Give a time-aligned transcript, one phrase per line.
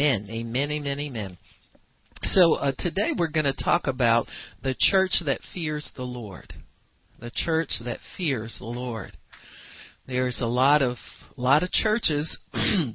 [0.00, 0.28] Amen.
[0.30, 0.70] Amen.
[0.70, 1.00] Amen.
[1.00, 1.38] Amen.
[2.22, 4.28] So uh, today we're going to talk about
[4.62, 6.52] the church that fears the Lord.
[7.18, 9.16] The church that fears the Lord.
[10.06, 10.98] There's a lot of
[11.36, 12.38] lot of churches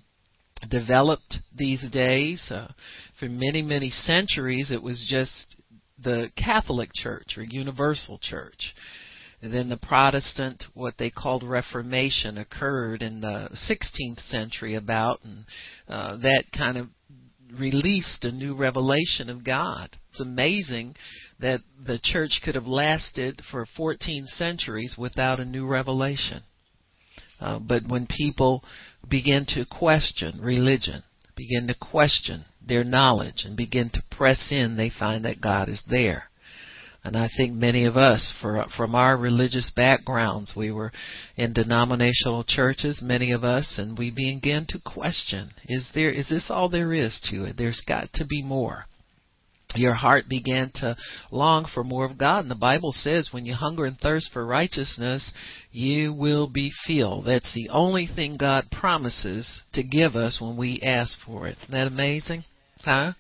[0.69, 2.41] developed these days.
[2.49, 2.71] Uh,
[3.19, 5.61] for many many centuries, it was just
[6.01, 8.73] the Catholic Church or Universal Church.
[9.43, 15.43] Then the Protestant, what they called Reformation, occurred in the 16th century about, and
[15.89, 16.87] uh, that kind of
[17.59, 19.97] released a new revelation of God.
[20.11, 20.95] It's amazing
[21.39, 26.43] that the church could have lasted for 14 centuries without a new revelation.
[27.41, 28.63] Uh, but when people
[29.09, 31.03] begin to question religion,
[31.35, 35.83] begin to question their knowledge, and begin to press in, they find that God is
[35.89, 36.29] there.
[37.05, 40.91] And I think many of us, for, from our religious backgrounds, we were
[41.35, 46.09] in denominational churches, many of us, and we began to question: Is there?
[46.09, 47.57] Is this all there is to it?
[47.57, 48.85] There's got to be more.
[49.75, 50.95] Your heart began to
[51.31, 52.41] long for more of God.
[52.41, 55.33] And the Bible says when you hunger and thirst for righteousness,
[55.71, 57.25] you will be filled.
[57.25, 61.57] That's the only thing God promises to give us when we ask for it.
[61.63, 62.43] Isn't that amazing?
[62.83, 63.13] Huh?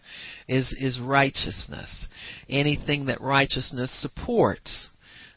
[0.47, 2.07] is is righteousness.
[2.49, 4.89] Anything that righteousness supports.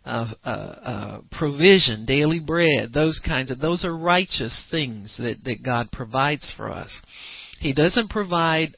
[0.04, 5.64] Uh, uh, uh, provision, daily bread, those kinds of those are righteous things that, that
[5.64, 6.96] God provides for us.
[7.58, 8.68] He doesn't provide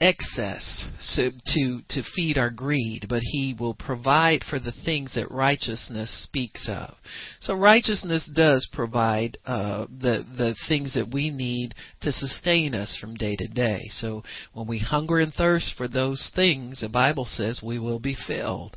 [0.00, 5.30] excess so to to feed our greed, but he will provide for the things that
[5.30, 6.94] righteousness speaks of.
[7.40, 13.14] So righteousness does provide uh, the the things that we need to sustain us from
[13.14, 13.86] day to day.
[13.90, 18.16] So when we hunger and thirst for those things, the Bible says we will be
[18.26, 18.76] filled.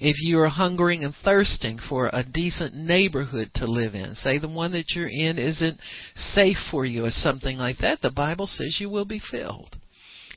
[0.00, 4.48] If you are hungering and thirsting for a decent neighborhood to live in, say the
[4.48, 5.80] one that you're in isn't
[6.14, 9.76] safe for you or something like that, the Bible says you will be filled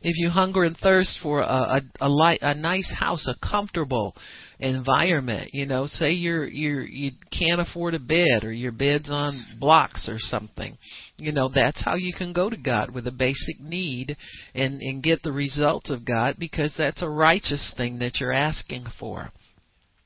[0.02, 4.16] if you hunger and thirst for a a, a, light, a nice house, a comfortable
[4.60, 9.40] environment, you know, say you're you're you can't afford a bed or your bed's on
[9.60, 10.78] blocks or something,
[11.18, 14.18] you know, that's how you can go to God with a basic need
[14.54, 18.86] and and get the results of God because that's a righteous thing that you're asking
[19.00, 19.30] for.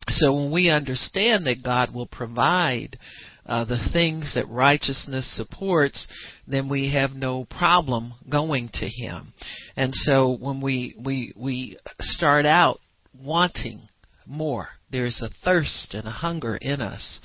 [0.07, 2.97] So when we understand that God will provide
[3.45, 6.07] uh, the things that righteousness supports,
[6.47, 9.33] then we have no problem going to Him.
[9.75, 12.79] And so when we we we start out
[13.13, 13.81] wanting
[14.25, 17.19] more, there's a thirst and a hunger in us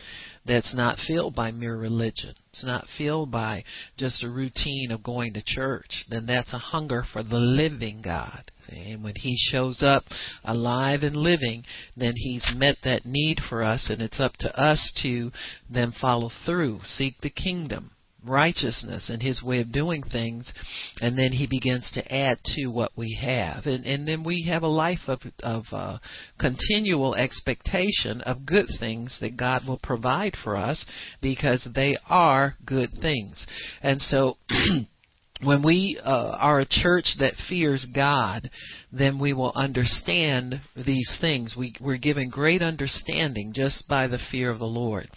[0.46, 2.34] that's not filled by mere religion.
[2.52, 3.64] It's not filled by
[3.96, 6.04] just a routine of going to church.
[6.08, 8.50] Then that's a hunger for the living God.
[8.68, 10.04] And when He shows up
[10.44, 11.64] alive and living,
[11.96, 15.30] then He's met that need for us, and it's up to us to
[15.68, 17.92] then follow through, seek the kingdom,
[18.24, 20.52] righteousness and his way of doing things
[21.00, 23.66] and then he begins to add to what we have.
[23.66, 25.98] And and then we have a life of of uh,
[26.38, 30.84] continual expectation of good things that God will provide for us
[31.20, 33.46] because they are good things.
[33.82, 34.36] And so
[35.42, 38.50] when we uh, are a church that fears God,
[38.92, 41.54] then we will understand these things.
[41.56, 45.08] We, we're given great understanding just by the fear of the Lord.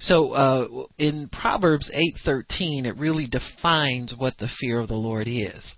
[0.00, 1.90] So uh, in Proverbs
[2.26, 5.74] 8:13, it really defines what the fear of the Lord is.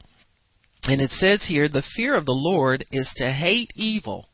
[0.84, 4.28] And it says here, the fear of the Lord is to hate evil.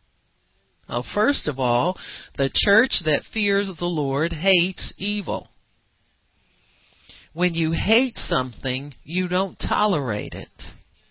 [0.88, 1.98] Now, first of all,
[2.36, 5.48] the church that fears the Lord hates evil.
[7.34, 10.49] When you hate something, you don't tolerate it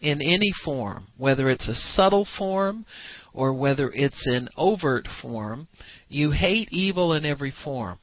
[0.01, 2.85] in any form, whether it's a subtle form
[3.33, 5.67] or whether it's an overt form.
[6.07, 7.99] You hate evil in every form.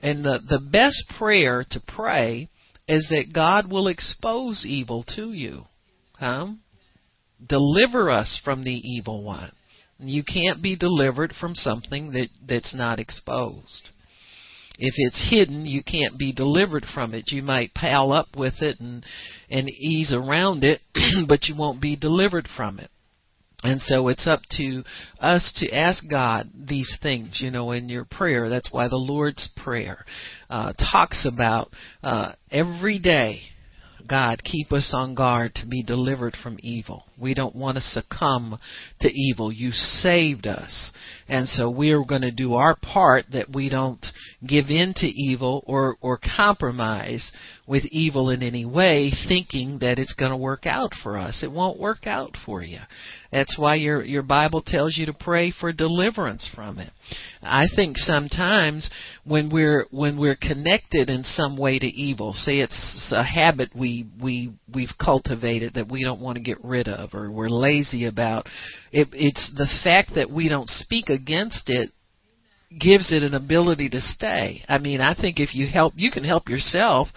[0.00, 2.48] And the, the best prayer to pray
[2.88, 5.64] is that God will expose evil to you.
[6.14, 6.48] Huh?
[7.46, 9.52] Deliver us from the evil one.
[9.98, 13.90] You can't be delivered from something that, that's not exposed.
[14.80, 17.24] If it's hidden, you can't be delivered from it.
[17.28, 19.04] You might pal up with it and
[19.50, 20.80] and ease around it,
[21.28, 22.90] but you won't be delivered from it.
[23.62, 24.82] And so it's up to
[25.20, 28.48] us to ask God these things, you know, in your prayer.
[28.48, 30.06] That's why the Lord's Prayer
[30.48, 31.70] uh, talks about
[32.02, 33.42] uh, every day
[34.10, 37.04] God, keep us on guard to be delivered from evil.
[37.20, 38.58] We don't want to succumb
[39.00, 39.52] to evil.
[39.52, 40.90] You saved us.
[41.28, 44.04] And so we're going to do our part that we don't
[44.46, 47.30] give in to evil or, or compromise
[47.70, 51.44] with evil in any way thinking that it's going to work out for us.
[51.44, 52.80] It won't work out for you.
[53.30, 56.90] That's why your your Bible tells you to pray for deliverance from it.
[57.42, 58.90] I think sometimes
[59.24, 64.06] when we're when we're connected in some way to evil, say it's a habit we
[64.20, 68.46] we we've cultivated that we don't want to get rid of or we're lazy about,
[68.92, 71.90] it, it's the fact that we don't speak against it
[72.78, 74.64] gives it an ability to stay.
[74.68, 77.08] I mean, I think if you help, you can help yourself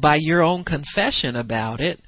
[0.00, 2.00] by your own confession about it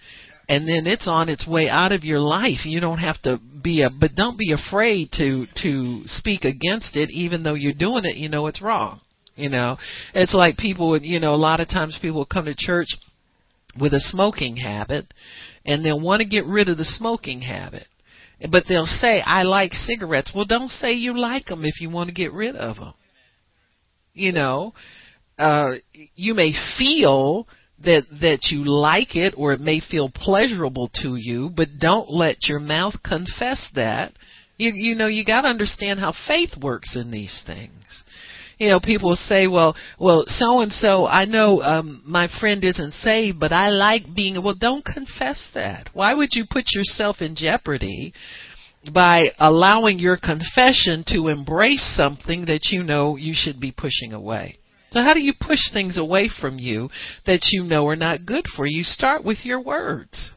[0.48, 2.64] and then it's on its way out of your life.
[2.64, 7.10] You don't have to be a but don't be afraid to to speak against it
[7.10, 9.00] even though you're doing it you know it's wrong
[9.38, 9.78] you know.
[10.14, 12.88] It's like people you know a lot of times people come to church
[13.80, 15.06] with a smoking habit
[15.68, 17.86] and they'll want to get rid of the smoking habit
[18.50, 22.08] but they'll say i like cigarettes well don't say you like them if you want
[22.08, 22.94] to get rid of them
[24.14, 24.72] you know
[25.38, 25.74] uh
[26.16, 27.46] you may feel
[27.84, 32.48] that that you like it or it may feel pleasurable to you, but don't let
[32.48, 34.12] your mouth confess that.
[34.56, 38.02] You you know you got to understand how faith works in these things.
[38.58, 42.93] You know, people say, "Well, well, so and so, I know um my friend isn't
[42.94, 45.88] saved, but I like being." Well, don't confess that.
[45.93, 48.12] Why would you put yourself in jeopardy
[48.93, 54.56] by allowing your confession to embrace something that you know you should be pushing away?
[54.90, 56.88] So how do you push things away from you
[57.26, 58.82] that you know are not good for you?
[58.82, 60.31] Start with your words.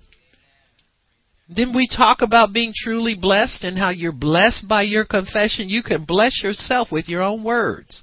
[1.54, 5.68] Didn't we talk about being truly blessed and how you're blessed by your confession?
[5.68, 8.02] You can bless yourself with your own words.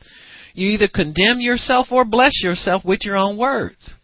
[0.53, 3.95] You either condemn yourself or bless yourself with your own words.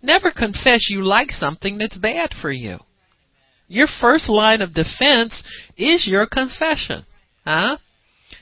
[0.00, 2.78] Never confess you like something that's bad for you.
[3.66, 5.42] Your first line of defense
[5.76, 7.04] is your confession.
[7.44, 7.76] Huh?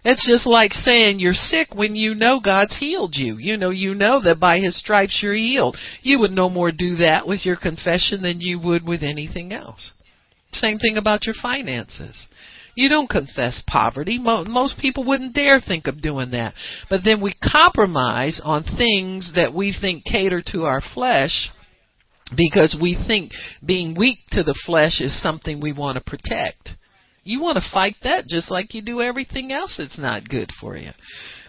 [0.05, 3.37] It's just like saying you're sick when you know God's healed you.
[3.39, 5.77] You know, you know that by His stripes you're healed.
[6.03, 9.93] You would no more do that with your confession than you would with anything else.
[10.61, 12.27] Same thing about your finances.
[12.77, 14.19] You don't confess poverty.
[14.19, 16.53] Most people wouldn't dare think of doing that.
[16.91, 21.51] But then we compromise on things that we think cater to our flesh
[22.37, 23.33] because we think
[23.65, 26.71] being weak to the flesh is something we want to protect.
[27.25, 30.77] You want to fight that just like you do everything else that's not good for
[30.77, 30.91] you.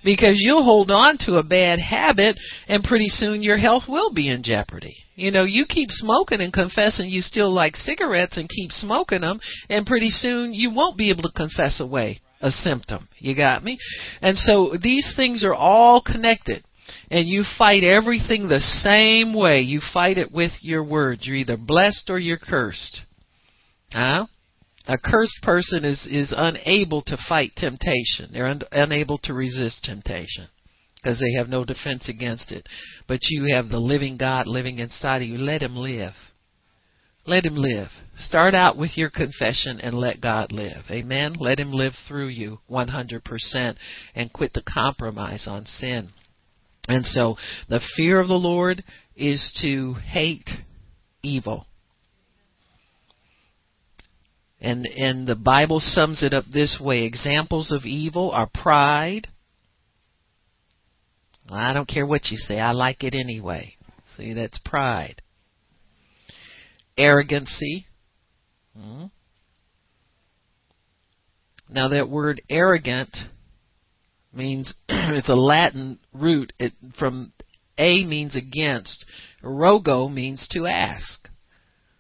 [0.03, 2.37] Because you'll hold on to a bad habit
[2.67, 4.95] and pretty soon your health will be in jeopardy.
[5.17, 9.39] You know, you keep smoking and confessing you still like cigarettes and keep smoking them
[9.67, 13.09] and pretty soon you won't be able to confess away a symptom.
[13.17, 13.79] You got me?
[14.21, 16.63] And so these things are all connected
[17.09, 19.61] and you fight everything the same way.
[19.61, 21.25] You fight it with your words.
[21.25, 23.01] You're either blessed or you're cursed.
[23.91, 24.27] Huh?
[24.85, 28.29] A cursed person is, is unable to fight temptation.
[28.31, 30.47] They're un, unable to resist temptation
[31.07, 32.67] because they have no defense against it.
[33.07, 35.37] But you have the living God living inside of you.
[35.37, 36.11] Let Him live.
[37.25, 37.87] Let Him live.
[38.17, 40.83] Start out with your confession and let God live.
[40.91, 41.35] Amen.
[41.39, 43.75] Let Him live through you 100%
[44.15, 46.09] and quit the compromise on sin.
[46.89, 47.37] And so
[47.69, 48.83] the fear of the Lord
[49.15, 50.49] is to hate
[51.23, 51.67] evil.
[54.59, 59.27] And and the Bible sums it up this way: examples of evil are pride.
[61.49, 63.75] I don't care what you say, I like it anyway.
[64.17, 65.21] See, that's pride.
[66.97, 67.85] Arrogancy.
[68.75, 69.05] Hmm.
[71.69, 73.15] Now that word arrogant
[74.33, 76.53] means it's a Latin root.
[76.59, 77.33] It from
[77.77, 79.05] a means against.
[79.43, 81.29] Rogo means to ask.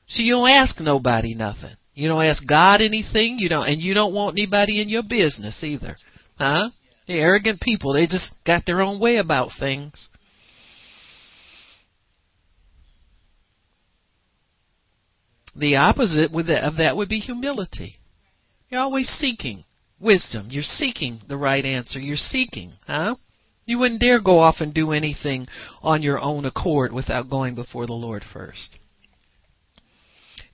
[0.07, 1.75] So you don't ask nobody nothing.
[1.93, 3.37] You don't ask God anything.
[3.39, 5.95] You don't, and you don't want anybody in your business either,
[6.37, 6.69] huh?
[7.07, 10.07] The arrogant people, they just got their own way about things.
[15.55, 17.95] The opposite of that would be humility.
[18.69, 19.63] You're always seeking
[19.99, 20.47] wisdom.
[20.51, 21.99] You're seeking the right answer.
[21.99, 23.15] You're seeking, huh?
[23.65, 25.47] You wouldn't dare go off and do anything
[25.81, 28.77] on your own accord without going before the Lord first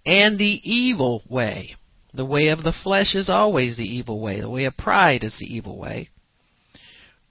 [0.06, 1.76] and the evil way.
[2.14, 4.40] The way of the flesh is always the evil way.
[4.40, 6.10] The way of pride is the evil way.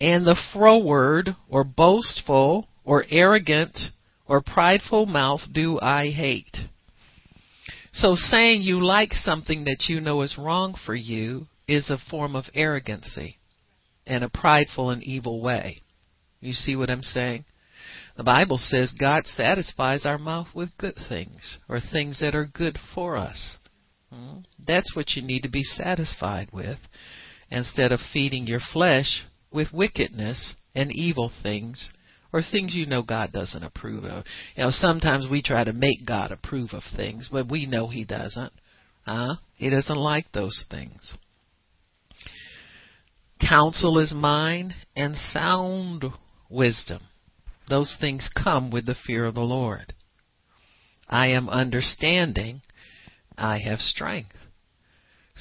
[0.03, 3.79] And the froward, or boastful, or arrogant,
[4.27, 6.57] or prideful mouth do I hate.
[7.93, 12.35] So saying you like something that you know is wrong for you is a form
[12.35, 13.37] of arrogancy
[14.05, 15.83] and a prideful and evil way.
[16.41, 17.45] You see what I'm saying?
[18.17, 22.77] The Bible says God satisfies our mouth with good things, or things that are good
[22.93, 23.59] for us.
[24.13, 24.39] Hmm?
[24.67, 26.79] That's what you need to be satisfied with
[27.53, 31.91] instead of feeding your flesh with wickedness and evil things
[32.33, 34.25] or things you know God doesn't approve of.
[34.57, 38.05] You know, sometimes we try to make God approve of things, but we know He
[38.05, 38.53] doesn't.
[39.05, 39.35] Huh?
[39.57, 41.17] He doesn't like those things.
[43.47, 46.05] Counsel is mine and sound
[46.49, 47.03] wisdom.
[47.69, 49.95] Those things come with the fear of the Lord.
[51.09, 52.63] I am understanding.
[53.37, 54.37] I have strength.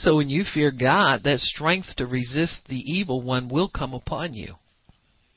[0.01, 4.34] So when you fear God, that strength to resist the evil one will come upon
[4.34, 4.55] you.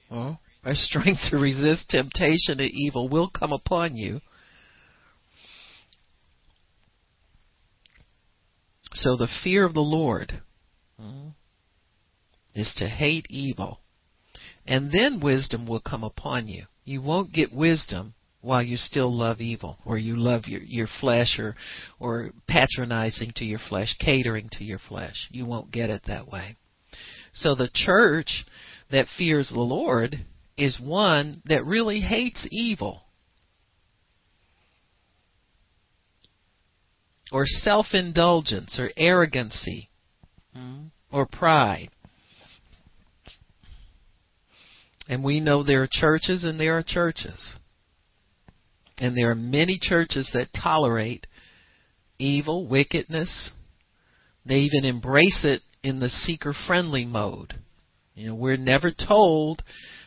[0.09, 0.37] Huh?
[0.65, 4.23] Our strength to resist temptation and evil will come upon you.
[8.95, 10.41] So the fear of the Lord
[10.99, 11.29] hmm,
[12.55, 13.81] is to hate evil.
[14.67, 16.65] And then wisdom will come upon you.
[16.85, 18.15] You won't get wisdom
[18.45, 21.57] while you still love evil or you love your, your flesh or,
[21.99, 25.29] or patronizing to your flesh, catering to your flesh.
[25.31, 26.57] You won't get it that way.
[27.33, 28.45] So the church
[28.91, 30.15] that fears the Lord
[30.59, 33.01] is one that really hates evil.
[37.33, 39.89] Or self indulgence or arrogancy
[40.55, 41.89] hmm, or pride.
[45.09, 47.55] And we know there are churches and there are churches.
[48.99, 51.27] And there are many churches that tolerate
[52.19, 53.51] evil, wickedness.
[54.47, 57.55] They even embrace it in the seeker friendly mode.
[58.15, 59.63] You know, we're never told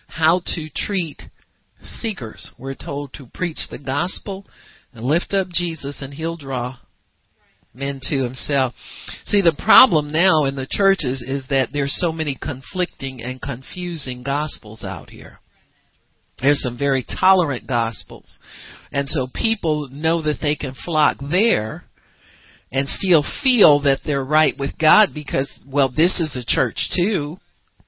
[0.08, 1.22] how to treat
[1.82, 2.52] seekers.
[2.58, 4.46] We're told to preach the gospel
[4.94, 6.78] and lift up Jesus and he'll draw
[7.74, 8.74] men to himself.
[9.26, 14.24] See, the problem now in the churches is that there's so many conflicting and confusing
[14.24, 15.40] gospels out here.
[16.42, 18.38] There's some very tolerant gospels.
[18.92, 21.84] And so people know that they can flock there
[22.72, 27.38] and still feel that they're right with God because, well, this is a church too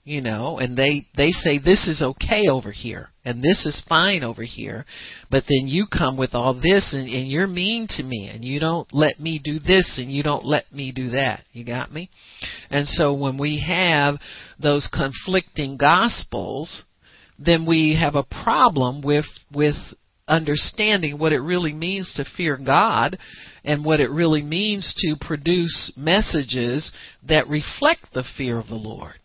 [0.09, 4.23] you know, and they they say this is okay over here and this is fine
[4.23, 4.83] over here,
[5.29, 8.59] but then you come with all this and, and you're mean to me and you
[8.59, 11.43] don't let me do this and you don't let me do that.
[11.51, 12.09] You got me?
[12.71, 14.15] And so when we have
[14.59, 16.81] those conflicting gospels,
[17.39, 19.75] then we have a problem with with
[20.27, 23.17] understanding what it really means to fear God
[23.63, 26.91] and what it really means to produce messages
[27.27, 29.15] that reflect the fear of the Lord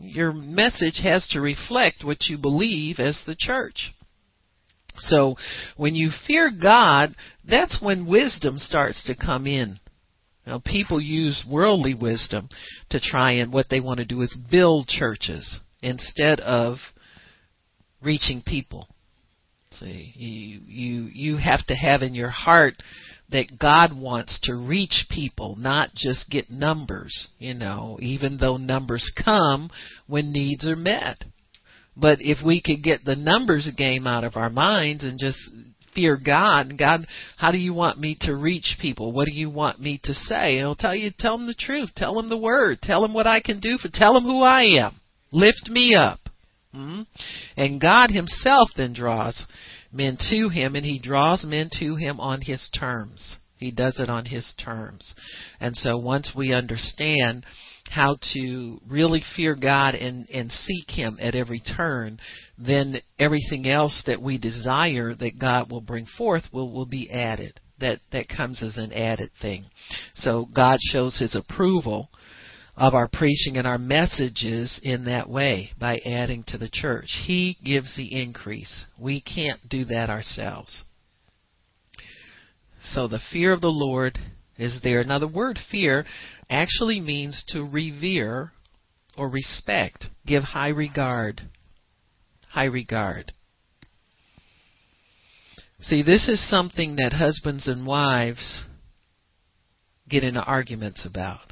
[0.00, 3.92] your message has to reflect what you believe as the church.
[4.98, 5.36] So
[5.76, 7.10] when you fear God,
[7.48, 9.78] that's when wisdom starts to come in.
[10.46, 12.48] Now, people use worldly wisdom
[12.90, 16.76] to try and what they want to do is build churches instead of
[18.02, 18.88] reaching people.
[19.78, 22.74] See, you you you have to have in your heart
[23.30, 29.12] that God wants to reach people, not just get numbers, you know, even though numbers
[29.22, 29.70] come
[30.06, 31.24] when needs are met.
[31.96, 35.38] But if we could get the numbers game out of our minds and just
[35.94, 37.06] fear God, God,
[37.38, 39.12] how do you want me to reach people?
[39.12, 40.58] What do you want me to say?
[40.58, 43.40] He'll tell you, tell them the truth, tell them the word, tell them what I
[43.40, 45.00] can do for, tell them who I am,
[45.32, 46.18] lift me up.
[46.76, 47.02] Hmm?
[47.56, 49.46] And God Himself then draws
[49.92, 53.36] men to him and he draws men to him on his terms.
[53.56, 55.14] He does it on his terms.
[55.58, 57.46] And so once we understand
[57.88, 62.18] how to really fear God and, and seek Him at every turn,
[62.58, 67.60] then everything else that we desire that God will bring forth will, will be added.
[67.78, 69.66] That, that comes as an added thing.
[70.14, 72.08] So God shows His approval
[72.76, 77.06] of our preaching and our messages in that way by adding to the church.
[77.26, 78.86] He gives the increase.
[78.98, 80.82] We can't do that ourselves.
[82.82, 84.18] So the fear of the Lord
[84.58, 85.04] is there.
[85.04, 86.04] Now the word fear
[86.50, 88.52] actually means to revere
[89.16, 91.40] or respect, give high regard.
[92.50, 93.32] High regard.
[95.80, 98.64] See, this is something that husbands and wives
[100.08, 101.45] get into arguments about.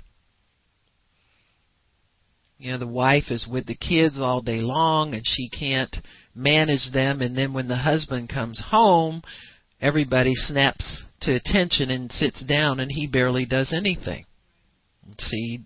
[2.59, 5.95] You know, the wife is with the kids all day long and she can't
[6.35, 7.21] manage them.
[7.21, 9.23] And then when the husband comes home,
[9.81, 14.25] everybody snaps to attention and sits down and he barely does anything.
[15.19, 15.61] See,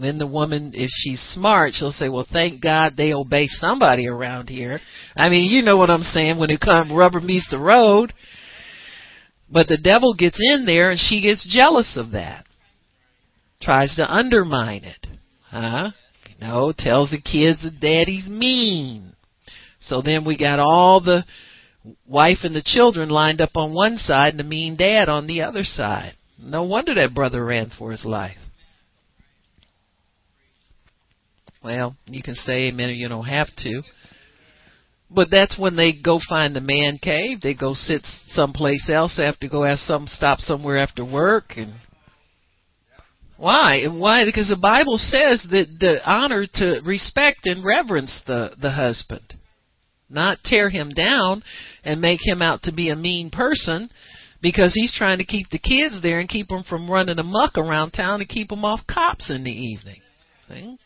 [0.00, 4.48] then the woman, if she's smart, she'll say, well, thank God they obey somebody around
[4.48, 4.80] here.
[5.16, 8.12] I mean, you know what I'm saying when it comes rubber meets the road.
[9.50, 12.46] But the devil gets in there and she gets jealous of that.
[13.60, 15.06] Tries to undermine it.
[15.50, 15.90] Huh?
[16.42, 19.12] No, tells the kids that daddy's mean.
[19.78, 21.24] So then we got all the
[22.04, 25.42] wife and the children lined up on one side and the mean dad on the
[25.42, 26.14] other side.
[26.40, 28.38] No wonder that brother ran for his life.
[31.62, 33.82] Well, you can say amen or you don't have to.
[35.08, 37.40] But that's when they go find the man cave.
[37.40, 39.14] They go sit someplace else.
[39.16, 41.74] They have to go have some stop somewhere after work and
[43.42, 43.86] why?
[43.88, 44.24] Why?
[44.24, 49.34] Because the Bible says that the honor to respect and reverence the the husband,
[50.08, 51.42] not tear him down
[51.84, 53.90] and make him out to be a mean person,
[54.40, 57.90] because he's trying to keep the kids there and keep them from running amuck around
[57.90, 60.00] town and keep them off cops in the evening.
[60.48, 60.78] See?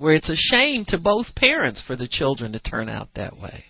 [0.00, 3.64] where it's a shame to both parents for the children to turn out that way.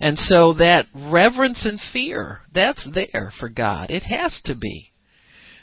[0.00, 3.90] And so that reverence and fear, that's there for God.
[3.90, 4.90] It has to be.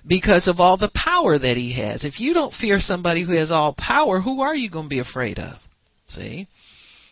[0.06, 2.04] Because of all the power that he has.
[2.04, 5.00] If you don't fear somebody who has all power, who are you going to be
[5.00, 5.60] afraid of?
[6.10, 6.48] See?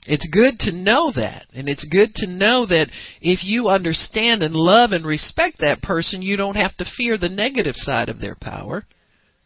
[0.06, 1.46] It's good to know that.
[1.54, 2.88] And it's good to know that
[3.22, 7.30] if you understand and love and respect that person, you don't have to fear the
[7.30, 8.84] negative side of their power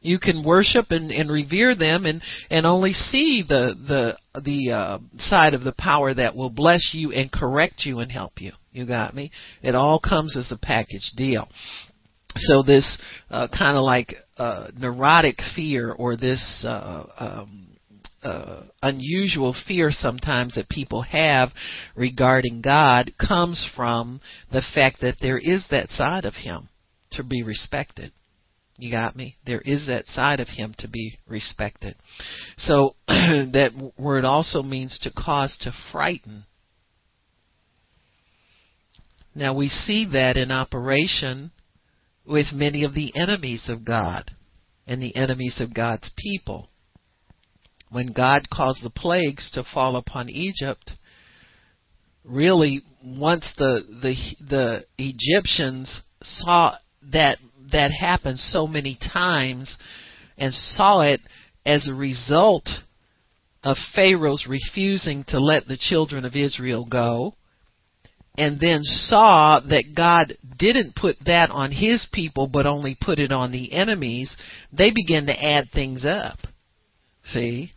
[0.06, 5.00] you can worship and, and revere them and, and only see the the the uh,
[5.18, 8.52] side of the power that will bless you and correct you and help you.
[8.72, 9.32] You got me?
[9.62, 11.48] It all comes as a package deal.
[12.36, 12.98] So this
[13.30, 17.68] uh, kind of like uh, neurotic fear or this uh, um,
[18.24, 21.50] uh, unusual fear sometimes that people have
[21.96, 24.20] regarding God comes from
[24.52, 26.70] the fact that there is that side of Him
[27.12, 28.12] to be respected.
[28.78, 29.38] You got me?
[29.46, 31.96] There is that side of him to be respected.
[32.58, 36.44] So that word also means to cause to frighten.
[39.34, 41.52] Now we see that in operation
[42.26, 44.32] with many of the enemies of God
[44.88, 46.70] and the enemies of God's people.
[47.90, 50.92] When God caused the plagues to fall upon Egypt,
[52.24, 54.16] really once the the
[54.48, 56.76] the Egyptians saw
[57.12, 57.38] that
[57.72, 59.76] that happened so many times
[60.38, 61.22] and saw it
[61.66, 62.68] as a result
[63.64, 67.36] of Pharaoh's refusing to let the children of Israel go,
[68.38, 73.32] and then saw that God didn't put that on his people but only put it
[73.32, 74.36] on the enemies,
[74.72, 76.40] they began to add things up.
[77.24, 77.72] See?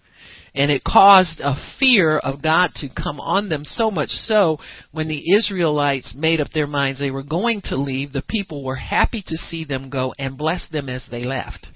[0.55, 4.59] And it caused a fear of God to come on them so much so
[4.91, 8.77] when the Israelites made up their minds they were going to leave, the people were
[8.77, 11.69] happy to see them go and blessed them as they left.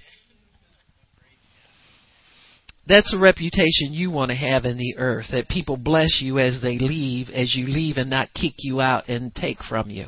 [2.88, 6.60] That's a reputation you want to have in the earth, that people bless you as
[6.60, 10.06] they leave, as you leave and not kick you out and take from you.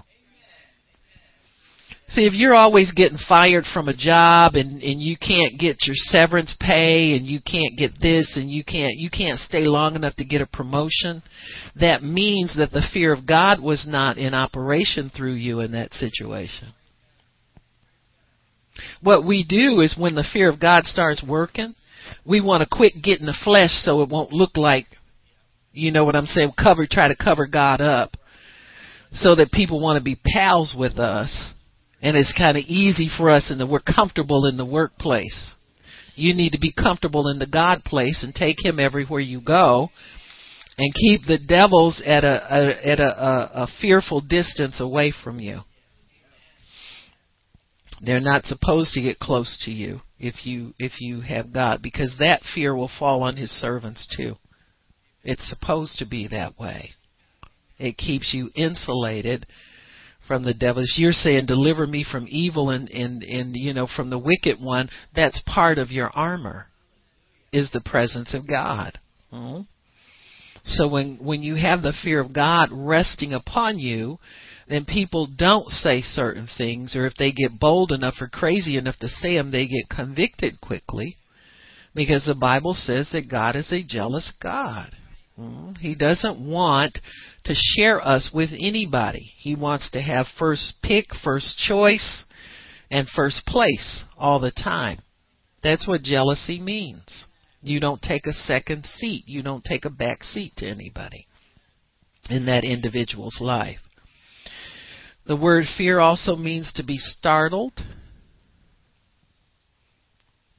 [2.09, 5.95] See, if you're always getting fired from a job and and you can't get your
[5.97, 10.15] severance pay and you can't get this and you can't you can't stay long enough
[10.17, 11.23] to get a promotion,
[11.81, 15.95] that means that the fear of God was not in operation through you in that
[15.95, 16.75] situation.
[19.01, 21.75] What we do is when the fear of God starts working,
[22.25, 24.87] we want to quit getting the flesh so it won't look like
[25.75, 28.13] you know what I'm saying, cover try to cover God up
[29.13, 31.53] so that people want to be pals with us
[32.01, 35.55] and it's kind of easy for us and we're comfortable in the workplace.
[36.15, 39.91] You need to be comfortable in the God place and take him everywhere you go
[40.79, 45.41] and keep the devils at a, a at a, a, a fearful distance away from
[45.41, 45.61] you.
[48.05, 52.17] They're not supposed to get close to you if you if you have God because
[52.19, 54.35] that fear will fall on his servants too.
[55.23, 56.91] It's supposed to be that way.
[57.79, 59.47] It keeps you insulated
[60.27, 60.85] from the devil.
[60.97, 64.89] You're saying deliver me from evil and, and, and you know from the wicked one,
[65.15, 66.67] that's part of your armor
[67.53, 68.99] is the presence of God.
[69.31, 69.61] Hmm?
[70.65, 74.19] So when when you have the fear of God resting upon you,
[74.69, 78.99] then people don't say certain things, or if they get bold enough or crazy enough
[79.01, 81.17] to say them, they get convicted quickly,
[81.95, 84.91] because the Bible says that God is a jealous God.
[85.37, 85.73] Hmm?
[85.81, 86.99] He doesn't want
[87.45, 89.33] to share us with anybody.
[89.37, 92.25] He wants to have first pick, first choice,
[92.91, 95.01] and first place all the time.
[95.63, 97.25] That's what jealousy means.
[97.63, 99.25] You don't take a second seat.
[99.27, 101.27] You don't take a back seat to anybody
[102.29, 103.79] in that individual's life.
[105.27, 107.81] The word fear also means to be startled,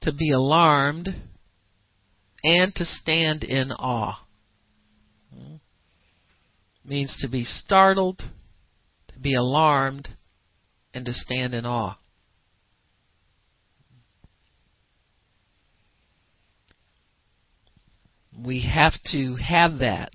[0.02, 1.10] to be alarmed,
[2.44, 4.26] and to stand in awe
[6.88, 8.22] means to be startled,
[9.08, 10.10] to be alarmed,
[10.94, 11.98] and to stand in awe.
[18.38, 20.12] We have to have that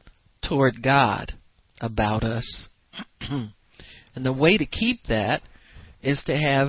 [0.46, 1.32] toward God
[1.80, 2.68] about us.
[4.14, 5.42] and the way to keep that
[6.02, 6.68] is to have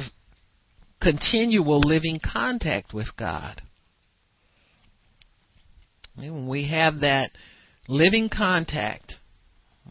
[1.02, 3.62] continual living contact with God.
[6.16, 7.32] When we have that
[7.88, 9.16] living contact,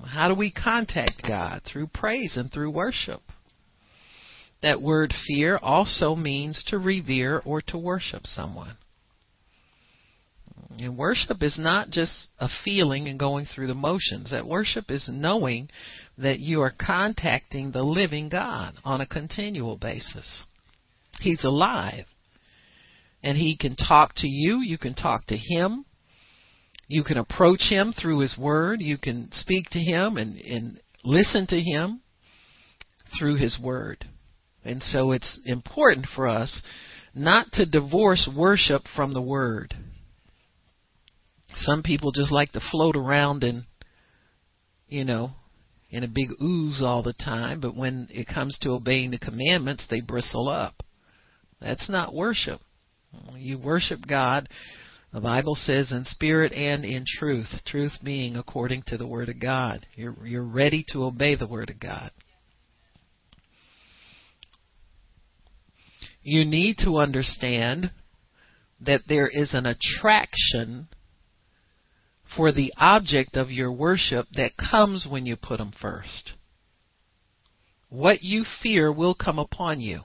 [0.05, 1.63] how do we contact God?
[1.65, 3.21] Through praise and through worship.
[4.63, 8.77] That word fear also means to revere or to worship someone.
[10.79, 14.31] And worship is not just a feeling and going through the motions.
[14.31, 15.69] That worship is knowing
[16.19, 20.45] that you are contacting the living God on a continual basis.
[21.21, 22.07] He's alive.
[23.23, 25.85] And he can talk to you, you can talk to him.
[26.89, 31.47] You can approach him through his word, you can speak to him and, and listen
[31.49, 32.01] to him
[33.17, 34.07] through his word.
[34.65, 36.63] And so it's important for us
[37.15, 39.75] not to divorce worship from the word.
[41.55, 43.65] Some people just like to float around and,
[44.89, 45.31] you know,
[45.91, 49.87] in a big ooze all the time, but when it comes to obeying the commandments,
[49.91, 50.83] they bristle up.
[51.61, 52.61] That's not worship.
[53.35, 54.49] You worship God,
[55.13, 57.49] the Bible says, in spirit and in truth.
[57.67, 59.85] Truth being according to the Word of God.
[59.95, 62.13] You're, you're ready to obey the Word of God.
[66.23, 67.91] You need to understand
[68.81, 70.89] that there is an attraction
[72.37, 76.33] for the object of your worship that comes when you put them first.
[77.89, 80.03] What you fear will come upon you.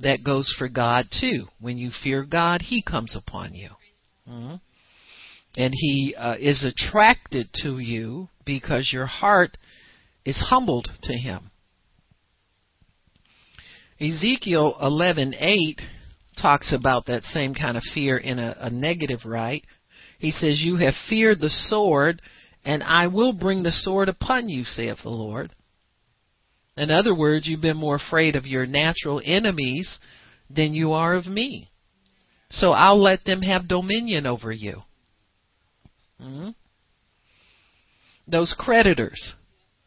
[0.00, 1.46] That goes for God too.
[1.60, 3.70] When you fear God, He comes upon you.
[4.28, 4.54] Mm-hmm.
[5.56, 9.56] And He uh, is attracted to you because your heart
[10.24, 11.50] is humbled to Him.
[14.00, 15.80] Ezekiel 11:8
[16.40, 19.64] talks about that same kind of fear in a, a negative right.
[20.18, 22.20] He says, You have feared the sword,
[22.64, 25.52] and I will bring the sword upon you, saith the Lord.
[26.76, 29.98] In other words, you've been more afraid of your natural enemies
[30.50, 31.70] than you are of me.
[32.50, 34.82] So I'll let them have dominion over you.
[36.20, 36.50] hmm
[38.26, 39.34] Those creditors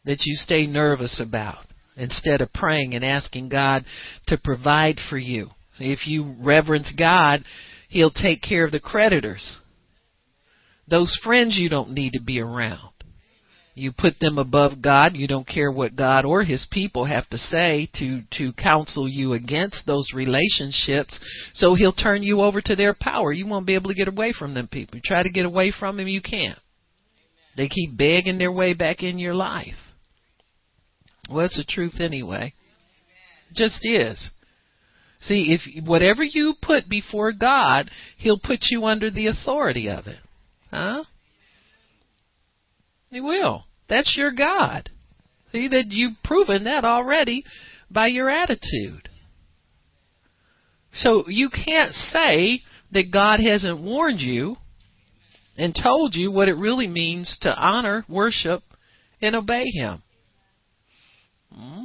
[0.04, 1.66] that you stay nervous about
[1.96, 3.84] instead of praying and asking God
[4.28, 5.50] to provide for you.
[5.78, 7.40] If you reverence God,
[7.88, 9.58] He'll take care of the creditors.
[10.88, 12.92] Those friends you don't need to be around.
[13.74, 15.16] You put them above God.
[15.16, 19.32] You don't care what God or His people have to say to, to counsel you
[19.32, 21.18] against those relationships.
[21.54, 23.32] So He'll turn you over to their power.
[23.32, 24.96] You won't be able to get away from them people.
[24.96, 26.58] You try to get away from them, you can't.
[27.56, 29.74] They keep begging their way back in your life.
[31.30, 32.52] Well, it's the truth anyway.
[33.54, 34.30] Just is.
[35.20, 40.18] See, if whatever you put before God, He'll put you under the authority of it.
[40.72, 41.04] Huh?
[43.10, 43.64] He will.
[43.88, 44.88] That's your God.
[45.52, 47.44] See that you've proven that already
[47.90, 49.10] by your attitude.
[50.94, 52.60] So you can't say
[52.92, 54.56] that God hasn't warned you
[55.56, 58.60] and told you what it really means to honor, worship,
[59.20, 60.02] and obey Him.
[61.54, 61.84] Hmm?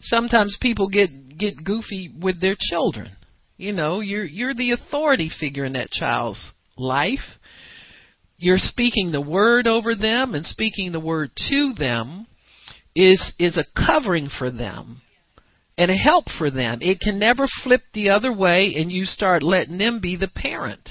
[0.00, 3.10] Sometimes people get get goofy with their children.
[3.56, 7.37] You know, you're you're the authority figure in that child's life.
[8.38, 12.26] You're speaking the word over them and speaking the word to them
[12.94, 15.02] is is a covering for them
[15.76, 16.78] and a help for them.
[16.80, 20.88] It can never flip the other way and you start letting them be the parent.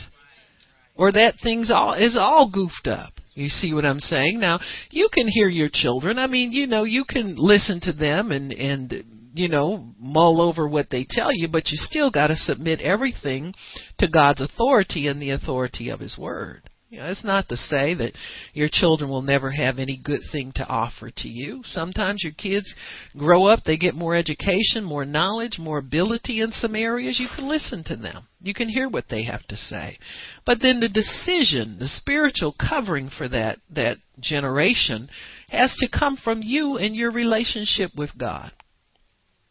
[0.96, 3.14] Or that thing's all is all goofed up.
[3.34, 4.40] You see what I'm saying?
[4.40, 6.18] Now, you can hear your children.
[6.18, 10.68] I mean, you know, you can listen to them and and you know, mull over
[10.68, 13.54] what they tell you, but you still got to submit everything
[14.00, 16.70] to God's authority and the authority of His Word.
[16.90, 18.14] You know, it's not to say that
[18.54, 21.62] your children will never have any good thing to offer to you.
[21.66, 22.74] Sometimes your kids
[23.18, 27.20] grow up, they get more education, more knowledge, more ability in some areas.
[27.20, 28.28] You can listen to them.
[28.42, 30.00] You can hear what they have to say.
[30.46, 35.10] But then the decision, the spiritual covering for that, that generation
[35.50, 38.54] has to come from you and your relationship with God.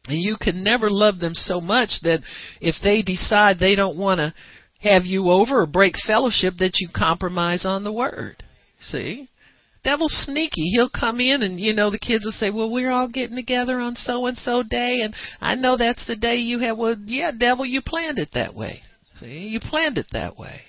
[0.09, 2.21] And you can never love them so much that
[2.61, 4.33] if they decide they don't want to
[4.81, 8.43] have you over or break fellowship that you compromise on the word.
[8.81, 9.29] See?
[9.83, 10.65] Devil's sneaky.
[10.73, 13.79] He'll come in and you know the kids will say, "Well, we're all getting together
[13.79, 17.31] on so and so day and I know that's the day you have well, yeah,
[17.31, 18.83] devil, you planned it that way."
[19.21, 19.49] See?
[19.49, 20.63] You planned it that way.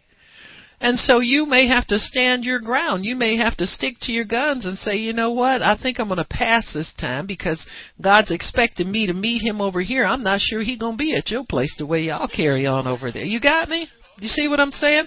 [0.79, 3.03] And so you may have to stand your ground.
[3.03, 5.99] You may have to stick to your guns and say, you know what, I think
[5.99, 7.65] I'm going to pass this time because
[7.99, 10.05] God's expecting me to meet him over here.
[10.05, 12.85] I'm not sure he's going to be at your place the way y'all carry on
[12.85, 13.25] over there.
[13.25, 13.87] You got me?
[14.19, 15.05] You see what I'm saying?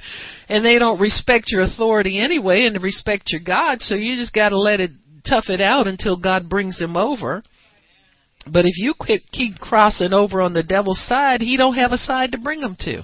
[0.49, 4.51] And they don't respect your authority anyway and respect your God, so you just got
[4.51, 4.91] to let it
[5.29, 7.43] tough it out until God brings them over.
[8.47, 8.95] But if you
[9.33, 12.77] keep crossing over on the devil's side, he don't have a side to bring them
[12.81, 13.03] to.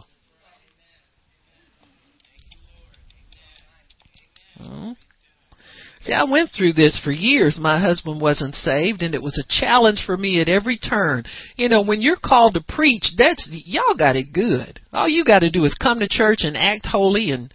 [6.06, 7.58] See, I went through this for years.
[7.60, 11.24] My husband wasn't saved, and it was a challenge for me at every turn.
[11.56, 14.78] You know, when you're called to preach, that's y'all got it good.
[14.92, 17.52] All you got to do is come to church and act holy, and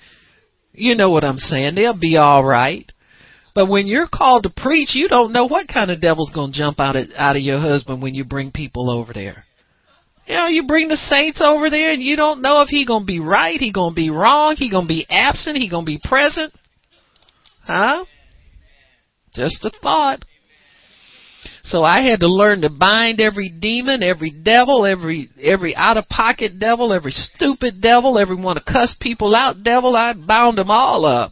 [0.74, 1.76] you know what I'm saying.
[1.76, 2.92] They'll be all right.
[3.56, 6.58] But when you're called to preach, you don't know what kind of devil's going to
[6.58, 9.46] jump out of, out of your husband when you bring people over there.
[10.28, 13.04] You know, you bring the saints over there and you don't know if he going
[13.04, 15.86] to be right, he going to be wrong, he going to be absent, he going
[15.86, 16.54] to be present.
[17.64, 18.06] Huh?
[19.34, 20.24] Just a thought.
[21.64, 26.08] So I had to learn to bind every demon, every devil, every every out of
[26.10, 29.96] pocket devil, every stupid devil, every want to cuss people out devil.
[29.96, 31.32] I bound them all up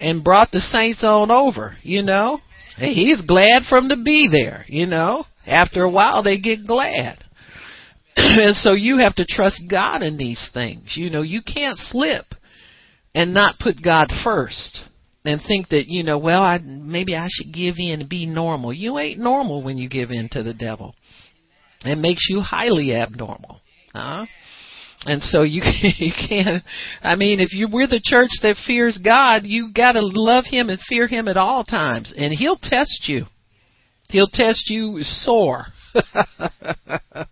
[0.00, 2.40] and brought the saints on over, you know.
[2.76, 5.24] And he's glad for them to be there, you know.
[5.46, 7.18] After a while they get glad.
[8.16, 10.96] and so you have to trust God in these things.
[10.96, 12.24] You know, you can't slip
[13.14, 14.88] and not put God first
[15.24, 18.72] and think that, you know, well, I maybe I should give in and be normal.
[18.72, 20.94] You ain't normal when you give in to the devil.
[21.84, 23.60] It makes you highly abnormal.
[23.94, 24.26] Huh?
[25.06, 25.62] And so you
[25.96, 26.62] you can't.
[27.02, 30.68] I mean, if you we're the church that fears God, you got to love Him
[30.68, 33.24] and fear Him at all times, and He'll test you.
[34.08, 35.66] He'll test you sore.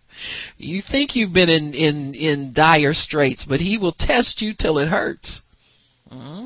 [0.57, 4.77] you think you've been in in in dire straits, but He will test you till
[4.77, 5.41] it hurts.
[6.11, 6.45] Mm-hmm.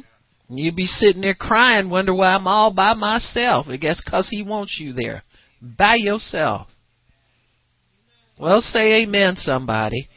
[0.49, 3.67] You be sitting there crying, wonder why I'm all by myself.
[3.67, 5.23] I guess because He wants you there,
[5.61, 6.67] by yourself.
[8.39, 10.07] Well, say amen, somebody.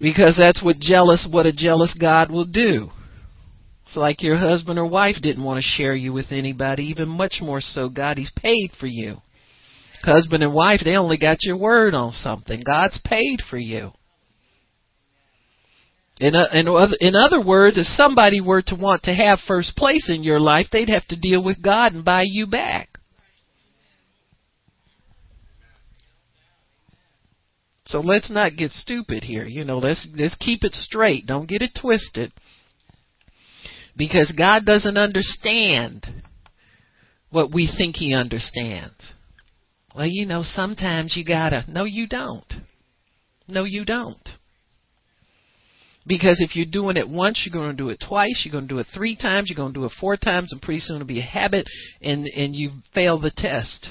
[0.00, 2.90] Because that's what jealous what a jealous God will do.
[3.86, 7.36] It's like your husband or wife didn't want to share you with anybody, even much
[7.40, 9.16] more so God, He's paid for you.
[10.02, 12.62] Husband and wife, they only got your word on something.
[12.66, 13.92] God's paid for you.
[16.20, 16.68] In, uh, in,
[17.00, 20.66] in other words, if somebody were to want to have first place in your life,
[20.70, 22.88] they'd have to deal with God and buy you back.
[27.86, 29.44] So let's not get stupid here.
[29.44, 31.26] You know, let's let's keep it straight.
[31.26, 32.32] Don't get it twisted.
[33.96, 36.06] Because God doesn't understand
[37.30, 39.12] what we think he understands.
[39.94, 41.64] Well, you know, sometimes you gotta.
[41.68, 42.52] No, you don't.
[43.46, 44.28] No, you don't.
[46.06, 48.74] Because if you're doing it once, you're going to do it twice, you're going to
[48.74, 51.08] do it three times, you're going to do it four times, and pretty soon it'll
[51.08, 51.66] be a habit,
[52.02, 53.88] and and you fail the test.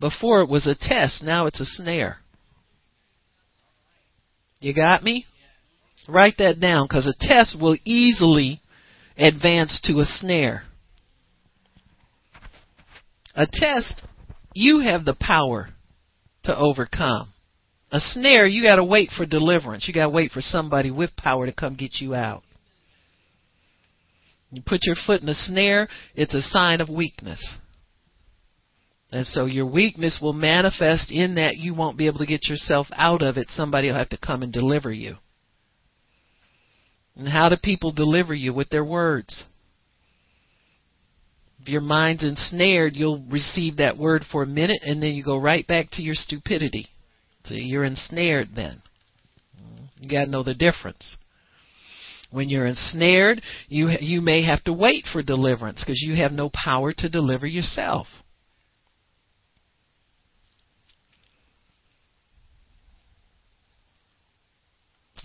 [0.00, 2.18] Before it was a test, now it's a snare.
[4.60, 5.26] You got me?
[6.08, 8.60] Write that down because a test will easily
[9.16, 10.62] advance to a snare.
[13.34, 14.02] A test,
[14.54, 15.68] you have the power
[16.44, 17.32] to overcome.
[17.92, 19.86] A snare, you got to wait for deliverance.
[19.86, 22.42] You got to wait for somebody with power to come get you out.
[24.50, 27.56] You put your foot in a snare, it's a sign of weakness.
[29.12, 32.86] And so your weakness will manifest in that you won't be able to get yourself
[32.94, 33.48] out of it.
[33.50, 35.16] Somebody will have to come and deliver you.
[37.16, 38.52] And how do people deliver you?
[38.52, 39.44] With their words.
[41.60, 45.38] If your mind's ensnared, you'll receive that word for a minute and then you go
[45.38, 46.86] right back to your stupidity.
[47.46, 48.82] So you're ensnared then.
[50.00, 51.16] You got to know the difference.
[52.30, 56.50] When you're ensnared, you you may have to wait for deliverance because you have no
[56.52, 58.08] power to deliver yourself.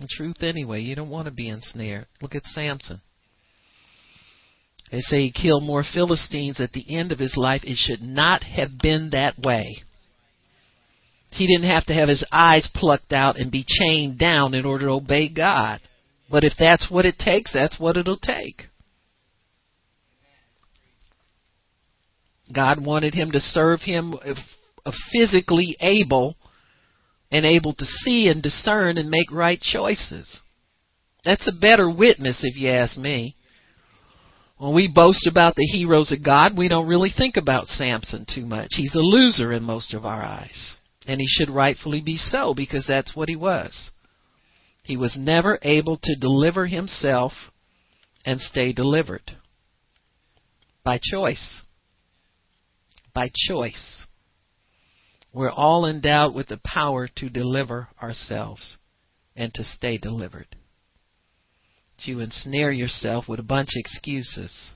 [0.00, 0.80] The truth anyway.
[0.80, 2.06] You don't want to be ensnared.
[2.20, 3.00] Look at Samson.
[4.90, 7.62] They say he killed more Philistines at the end of his life.
[7.64, 9.82] It should not have been that way.
[11.32, 14.86] He didn't have to have his eyes plucked out and be chained down in order
[14.86, 15.80] to obey God.
[16.30, 18.62] But if that's what it takes, that's what it'll take.
[22.54, 26.36] God wanted him to serve him uh, physically able
[27.30, 30.40] and able to see and discern and make right choices.
[31.24, 33.36] That's a better witness, if you ask me.
[34.58, 38.44] When we boast about the heroes of God, we don't really think about Samson too
[38.44, 38.68] much.
[38.72, 40.76] He's a loser in most of our eyes.
[41.06, 43.90] And he should rightfully be so because that's what he was.
[44.82, 47.32] He was never able to deliver himself
[48.24, 49.36] and stay delivered.
[50.84, 51.62] By choice.
[53.14, 54.06] By choice.
[55.32, 58.76] We're all endowed with the power to deliver ourselves
[59.34, 60.56] and to stay delivered.
[61.98, 64.70] You ensnare yourself with a bunch of excuses.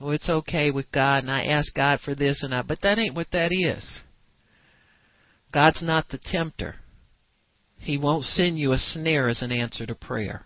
[0.00, 2.62] Oh, it's okay with God, and I ask God for this and I.
[2.62, 4.00] But that ain't what that is.
[5.52, 6.76] God's not the tempter.
[7.78, 10.44] He won't send you a snare as an answer to prayer.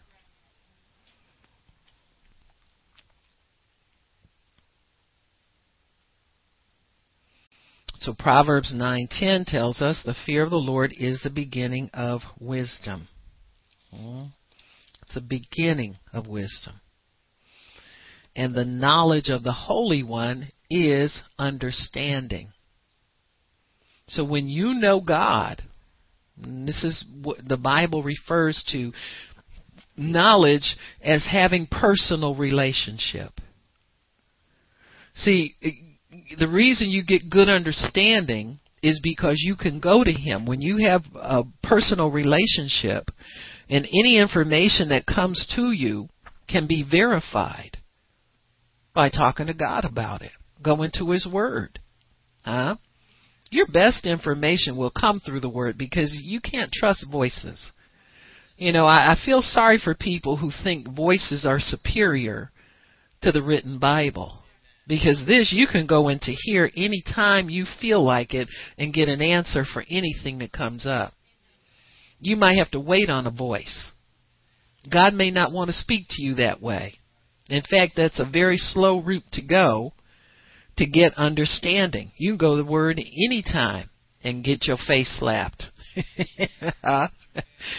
[7.97, 13.09] So Proverbs 9:10 tells us the fear of the Lord is the beginning of wisdom.
[13.91, 14.25] Hmm?
[15.03, 16.81] It's the beginning of wisdom.
[18.37, 22.54] And the knowledge of the Holy One is understanding.
[24.07, 25.63] So when you know God,
[26.37, 28.93] this is what the Bible refers to
[29.97, 33.33] knowledge as having personal relationship.
[35.15, 35.55] See,
[36.39, 40.45] the reason you get good understanding is because you can go to him.
[40.45, 43.05] When you have a personal relationship
[43.71, 46.09] and any information that comes to you
[46.49, 47.79] can be verified
[48.93, 51.79] by talking to God about it going to his word.
[52.45, 52.77] Huh
[53.55, 57.71] your best information will come through the word because you can't trust voices
[58.57, 62.51] you know I, I feel sorry for people who think voices are superior
[63.23, 64.45] to the written bible
[64.87, 69.09] because this you can go into here any time you feel like it and get
[69.09, 71.13] an answer for anything that comes up.
[72.21, 73.93] You might have to wait on a voice.
[74.91, 76.95] God may not want to speak to you that way.
[77.49, 79.93] In fact, that's a very slow route to go
[80.77, 82.13] to get understanding.
[82.17, 83.91] You can go to the Word anytime
[84.23, 85.67] and get your face slapped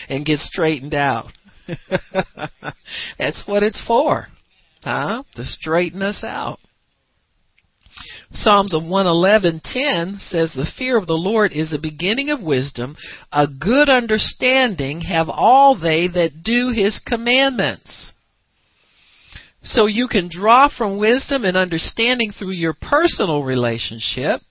[0.10, 1.32] and get straightened out.
[3.18, 4.28] That's what it's for,
[4.84, 5.24] huh?
[5.36, 6.60] To straighten us out.
[8.34, 12.98] Psalms of 111:10 says the fear of the Lord is the beginning of wisdom,
[13.32, 18.12] a good understanding have all they that do his commandments.
[19.66, 24.42] So you can draw from wisdom and understanding through your personal relationship,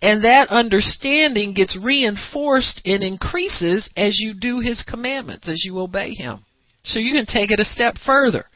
[0.00, 6.14] and that understanding gets reinforced and increases as you do his commandments, as you obey
[6.14, 6.44] him.
[6.82, 8.46] So you can take it a step further.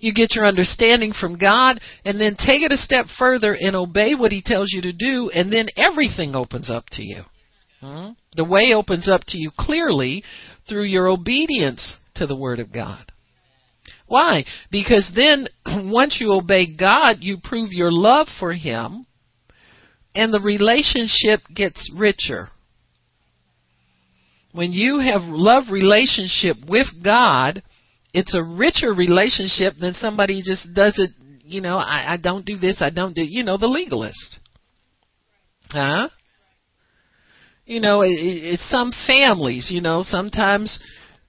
[0.00, 4.16] You get your understanding from God and then take it a step further and obey
[4.16, 7.22] what He tells you to do, and then everything opens up to you.
[7.80, 8.10] Hmm?
[8.34, 10.24] The way opens up to you clearly
[10.68, 13.11] through your obedience to the Word of God.
[14.12, 14.44] Why?
[14.70, 15.48] Because then
[15.90, 19.06] once you obey God, you prove your love for Him,
[20.14, 22.48] and the relationship gets richer.
[24.52, 27.62] When you have love relationship with God,
[28.12, 31.08] it's a richer relationship than somebody just does it,
[31.46, 34.38] you know, I, I don't do this, I don't do, you know, the legalist.
[35.70, 36.10] Huh?
[37.64, 40.78] You know, it, it's some families, you know, sometimes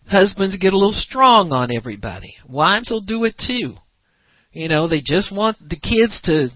[0.08, 2.36] husbands get a little strong on everybody.
[2.48, 3.76] Wives will do it too.
[4.52, 6.50] You know, they just want the kids to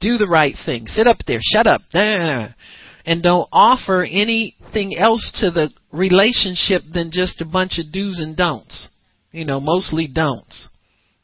[0.00, 0.86] do the right thing.
[0.86, 7.40] Sit up there, shut up, and don't offer anything else to the relationship than just
[7.40, 8.88] a bunch of do's and don'ts.
[9.32, 10.68] You know, mostly don'ts.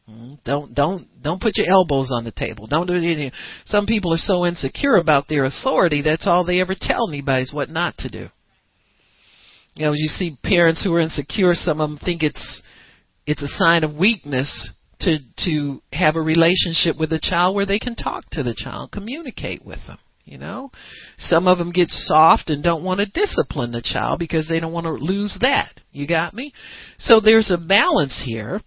[0.07, 0.35] Hmm?
[0.45, 2.67] Don't don't don't put your elbows on the table.
[2.67, 3.33] Don't do anything.
[3.65, 7.53] Some people are so insecure about their authority that's all they ever tell anybody is
[7.55, 8.29] what not to do.
[9.75, 11.55] You know, you see parents who are insecure.
[11.55, 12.63] Some of them think it's
[13.27, 17.79] it's a sign of weakness to to have a relationship with a child where they
[17.79, 19.99] can talk to the child, communicate with them.
[20.25, 20.71] You know,
[21.19, 24.73] some of them get soft and don't want to discipline the child because they don't
[24.73, 25.79] want to lose that.
[25.93, 26.55] You got me?
[26.99, 28.63] So there's a balance here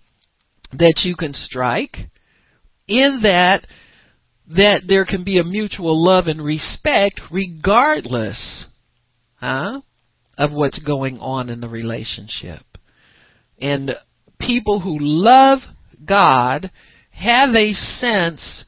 [0.73, 1.97] that you can strike
[2.87, 3.65] in that
[4.55, 8.67] that there can be a mutual love and respect regardless
[9.35, 9.81] huh,
[10.37, 12.61] of what's going on in the relationship.
[13.59, 13.91] And
[14.39, 15.59] people who love
[16.05, 16.71] God
[17.11, 18.65] have a sense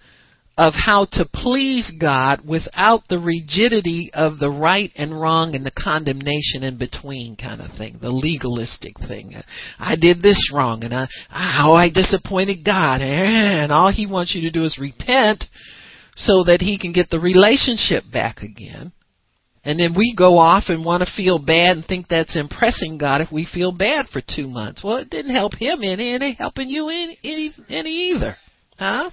[0.59, 5.71] of how to please God without the rigidity of the right and wrong and the
[5.71, 9.35] condemnation in between kind of thing, the legalistic thing.
[9.79, 14.41] I did this wrong and I, how I disappointed God and all he wants you
[14.41, 15.45] to do is repent
[16.17, 18.91] so that he can get the relationship back again.
[19.63, 23.21] And then we go off and want to feel bad and think that's impressing God
[23.21, 24.83] if we feel bad for two months.
[24.83, 28.37] Well, it didn't help him any, and it ain't helping you any, any, any either.
[28.77, 29.09] Huh?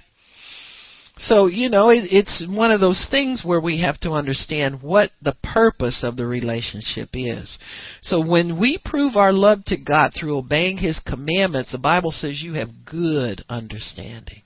[1.19, 5.09] So, you know, it, it's one of those things where we have to understand what
[5.21, 7.57] the purpose of the relationship is.
[8.01, 12.41] So when we prove our love to God through obeying His commandments, the Bible says
[12.41, 14.43] you have good understanding.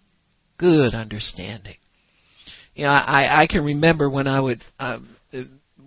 [0.57, 1.75] Good understanding.
[2.73, 5.17] You know, I, I can remember when I would, um,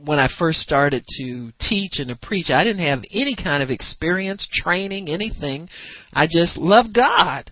[0.04, 3.70] when I first started to teach and to preach, I didn't have any kind of
[3.70, 5.68] experience, training, anything.
[6.12, 7.50] I just loved God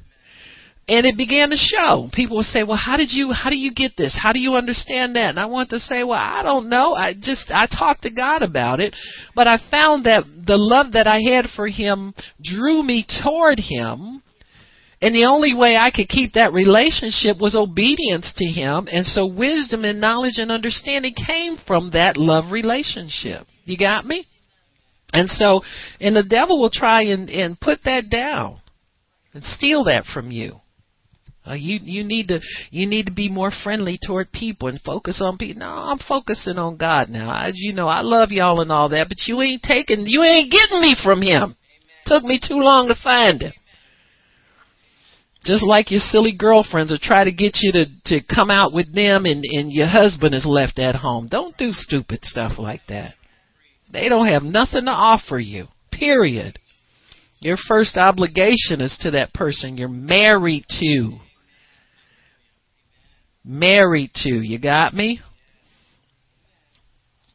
[0.89, 2.09] and it began to show.
[2.13, 4.19] People would say, "Well, how did you how do you get this?
[4.21, 6.95] How do you understand that?" And I want to say, "Well, I don't know.
[6.95, 8.95] I just I talked to God about it,
[9.35, 14.23] but I found that the love that I had for him drew me toward him."
[15.03, 18.89] And the only way I could keep that relationship was obedience to him.
[18.91, 23.49] And so wisdom and knowledge and understanding came from that love relationship.
[23.65, 24.25] You got me?
[25.13, 25.63] And so,
[26.01, 28.61] and the devil will try and, and put that down
[29.35, 30.61] and steal that from you.
[31.45, 32.39] Uh, you you need to
[32.71, 35.59] you need to be more friendly toward people and focus on people.
[35.59, 37.37] No, I'm focusing on God now.
[37.37, 40.53] As you know, I love y'all and all that, but you ain't taking you ain't
[40.53, 41.43] getting me from Him.
[41.43, 41.57] Amen.
[42.07, 43.53] Took me too long to find Him.
[45.45, 48.95] Just like your silly girlfriends will try to get you to to come out with
[48.95, 51.27] them, and and your husband is left at home.
[51.29, 53.15] Don't do stupid stuff like that.
[53.93, 55.67] They don't have nothing to offer you.
[55.91, 56.59] Period.
[57.41, 61.19] Your first obligation is to that person you're married to
[63.45, 64.31] married to.
[64.31, 65.21] You got me?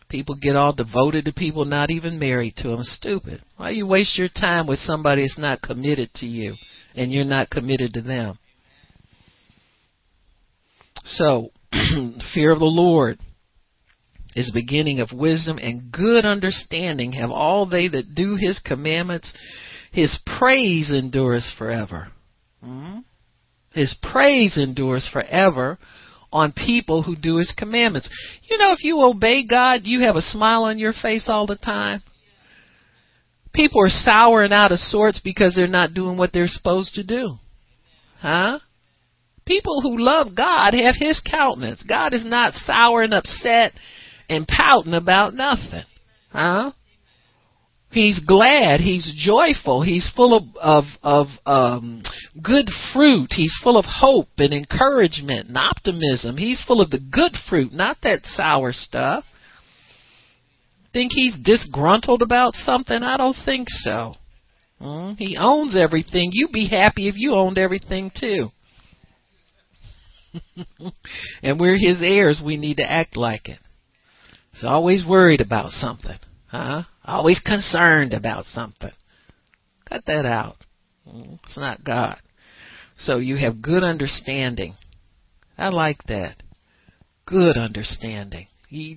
[0.09, 2.79] People get all devoted to people not even married to them.
[2.81, 3.41] Stupid.
[3.57, 6.55] Why you waste your time with somebody that's not committed to you
[6.97, 8.37] and you're not committed to them?
[11.05, 11.49] So,
[12.33, 13.19] fear of the Lord
[14.35, 19.33] is beginning of wisdom and good understanding have all they that do his commandments.
[19.91, 22.09] His praise endures forever.
[22.63, 22.99] Mm-hmm.
[23.73, 25.77] His praise endures forever
[26.31, 28.09] on people who do his commandments.
[28.49, 31.55] You know, if you obey God, you have a smile on your face all the
[31.55, 32.03] time.
[33.57, 37.03] People are sour and out of sorts because they're not doing what they're supposed to
[37.03, 37.37] do.
[38.19, 38.59] Huh?
[39.47, 41.83] People who love God have his countenance.
[41.87, 43.71] God is not sour and upset
[44.29, 45.85] and pouting about nothing.
[46.29, 46.71] Huh?
[47.89, 48.79] He's glad.
[48.79, 49.81] He's joyful.
[49.81, 52.03] He's full of of, of um,
[52.43, 53.29] good fruit.
[53.31, 56.37] He's full of hope and encouragement and optimism.
[56.37, 59.23] He's full of the good fruit, not that sour stuff.
[60.97, 63.03] Think he's disgruntled about something?
[63.03, 64.15] I don't think so.
[64.81, 65.11] Hmm?
[65.15, 66.31] He owns everything.
[66.33, 68.49] You'd be happy if you owned everything too.
[71.43, 72.41] and we're his heirs.
[72.43, 73.59] We need to act like it.
[74.53, 76.17] He's always worried about something.
[76.47, 76.81] Huh?
[77.05, 78.89] Always concerned about something.
[79.87, 80.55] Cut that out.
[81.05, 82.19] It's not God.
[82.97, 84.73] So you have good understanding.
[85.59, 86.41] I like that.
[87.27, 88.47] Good understanding.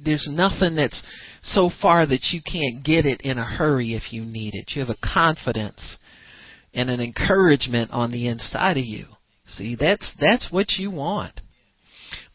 [0.03, 1.03] there's nothing that's
[1.43, 4.72] so far that you can't get it in a hurry if you need it.
[4.74, 5.97] You have a confidence
[6.74, 9.07] and an encouragement on the inside of you.
[9.47, 11.41] See, that's that's what you want.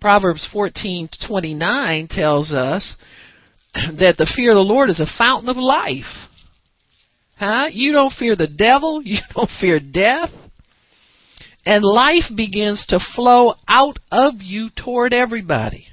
[0.01, 2.95] Proverbs 14:29 tells us
[3.74, 6.30] that the fear of the Lord is a fountain of life.
[7.38, 7.68] Huh?
[7.72, 10.32] You don't fear the devil, you don't fear death.
[11.66, 15.88] And life begins to flow out of you toward everybody.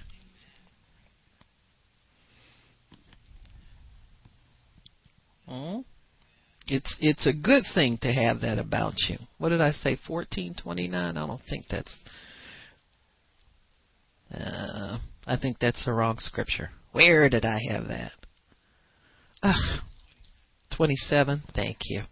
[5.53, 5.81] Hmm?
[6.67, 9.19] It's it's a good thing to have that about you.
[9.37, 9.99] What did I say?
[10.07, 11.19] Fourteen twenty nine.
[11.19, 11.95] I don't think that's.
[14.33, 14.97] Uh,
[15.27, 16.71] I think that's the wrong scripture.
[16.93, 18.13] Where did I have that?
[19.43, 19.81] Ugh.
[20.75, 21.43] 27.
[21.55, 22.03] Thank you.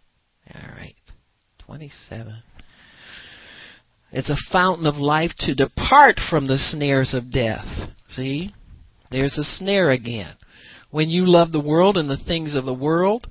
[0.54, 0.94] All right.
[1.64, 2.42] 27.
[4.12, 7.64] It's a fountain of life to depart from the snares of death.
[8.10, 8.50] See?
[9.10, 10.34] There's a snare again.
[10.90, 13.28] When you love the world and the things of the world,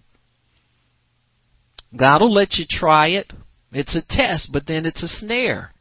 [1.98, 3.32] God will let you try it.
[3.72, 5.72] It's a test, but then it's a snare.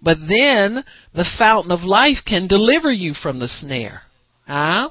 [0.00, 4.02] But then the fountain of life can deliver you from the snare.
[4.46, 4.90] Huh?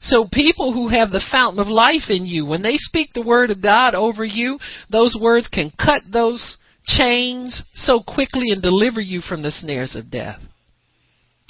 [0.00, 3.50] So people who have the fountain of life in you, when they speak the word
[3.50, 4.58] of God over you,
[4.90, 10.10] those words can cut those chains so quickly and deliver you from the snares of
[10.10, 10.40] death.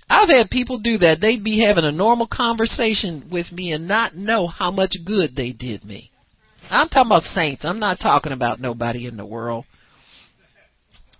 [0.08, 1.20] I've had people do that.
[1.20, 5.52] They'd be having a normal conversation with me and not know how much good they
[5.52, 6.10] did me.
[6.70, 7.64] I'm talking about saints.
[7.64, 9.64] I'm not talking about nobody in the world.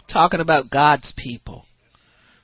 [0.00, 1.64] I'm talking about God's people.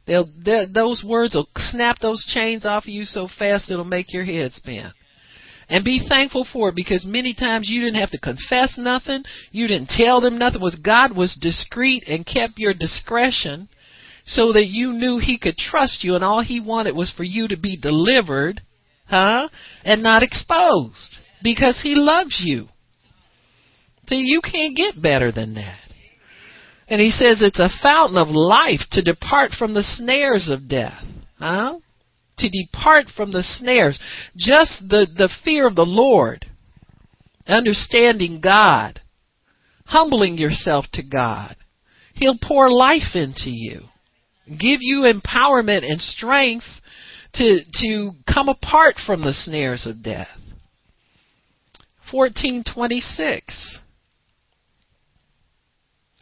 [0.06, 0.28] They'll,
[0.72, 4.52] those words will snap those chains off of you so fast it'll make your head
[4.52, 4.92] spin.
[5.68, 9.22] And be thankful for it because many times you didn't have to confess nothing.
[9.52, 10.60] You didn't tell them nothing.
[10.60, 13.68] Was God was discreet and kept your discretion
[14.24, 17.48] so that you knew he could trust you and all he wanted was for you
[17.48, 18.60] to be delivered,
[19.06, 19.48] huh?
[19.84, 22.66] And not exposed because he loves you.
[24.08, 25.78] See, you can't get better than that.
[26.88, 31.02] And he says it's a fountain of life to depart from the snares of death.
[31.38, 31.78] Huh?
[32.38, 33.98] To depart from the snares.
[34.36, 36.46] Just the, the fear of the Lord.
[37.46, 39.00] Understanding God.
[39.86, 41.56] Humbling yourself to God.
[42.14, 43.84] He'll pour life into you,
[44.46, 46.64] give you empowerment and strength
[47.34, 50.28] to, to come apart from the snares of death.
[52.10, 53.78] 1426.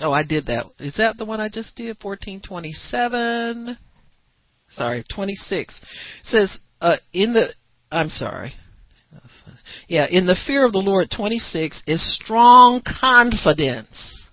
[0.00, 0.66] Oh, I did that.
[0.78, 1.96] Is that the one I just did?
[2.00, 3.76] 1427.
[4.70, 5.74] Sorry, 26.
[5.74, 7.48] It says, uh, in the,
[7.90, 8.52] I'm sorry.
[9.88, 14.28] Yeah, in the fear of the Lord, 26 is strong confidence.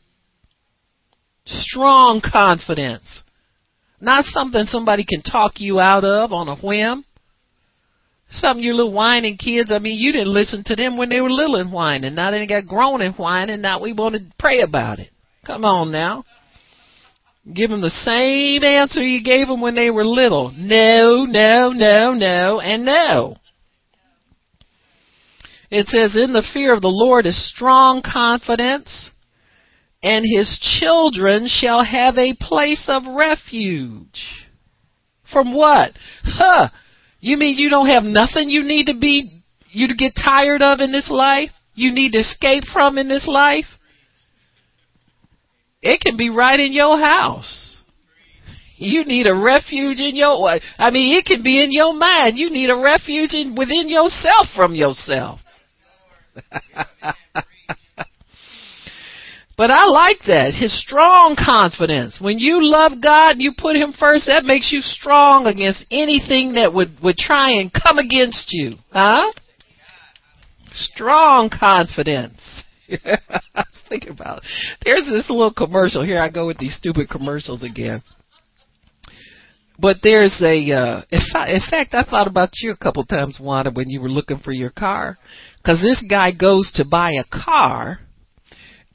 [1.46, 3.24] Strong confidence.
[4.00, 7.04] Not something somebody can talk you out of on a whim.
[8.30, 11.22] Some of your little whining kids, I mean, you didn't listen to them when they
[11.22, 12.16] were little and whining.
[12.16, 13.62] Now they got grown and whining.
[13.62, 15.10] Now we want to pray about it.
[15.46, 16.26] Come on now.
[17.54, 20.52] Give them the same answer you gave them when they were little.
[20.52, 23.38] No, no, no, no, and no.
[25.70, 29.12] It says, in the fear of the Lord is strong confidence,
[30.04, 34.46] and his children shall have a place of refuge.
[35.32, 35.92] From what?
[36.24, 36.70] Huh.
[37.20, 40.80] You mean you don't have nothing you need to be, you to get tired of
[40.80, 41.50] in this life?
[41.74, 43.66] You need to escape from in this life?
[45.82, 47.82] It can be right in your house.
[48.78, 52.38] You need a refuge in your, I mean, it can be in your mind.
[52.38, 55.40] You need a refuge in, within yourself from yourself.
[59.58, 60.54] but I like that.
[60.54, 62.20] His strong confidence.
[62.22, 66.54] When you love God and you put Him first, that makes you strong against anything
[66.54, 68.74] that would, would try and come against you.
[68.92, 69.32] Huh?
[70.68, 72.64] Strong confidence.
[72.92, 73.18] I
[73.56, 74.40] was thinking about.
[74.40, 74.44] It.
[74.86, 76.06] There's this little commercial.
[76.06, 78.04] Here I go with these stupid commercials again.
[79.80, 83.40] But there's a, uh, in, fa- in fact, I thought about you a couple times,
[83.42, 85.18] Wanda, when you were looking for your car.
[85.66, 88.00] Cause this guy goes to buy a car,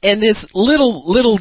[0.03, 1.39] and this little, little,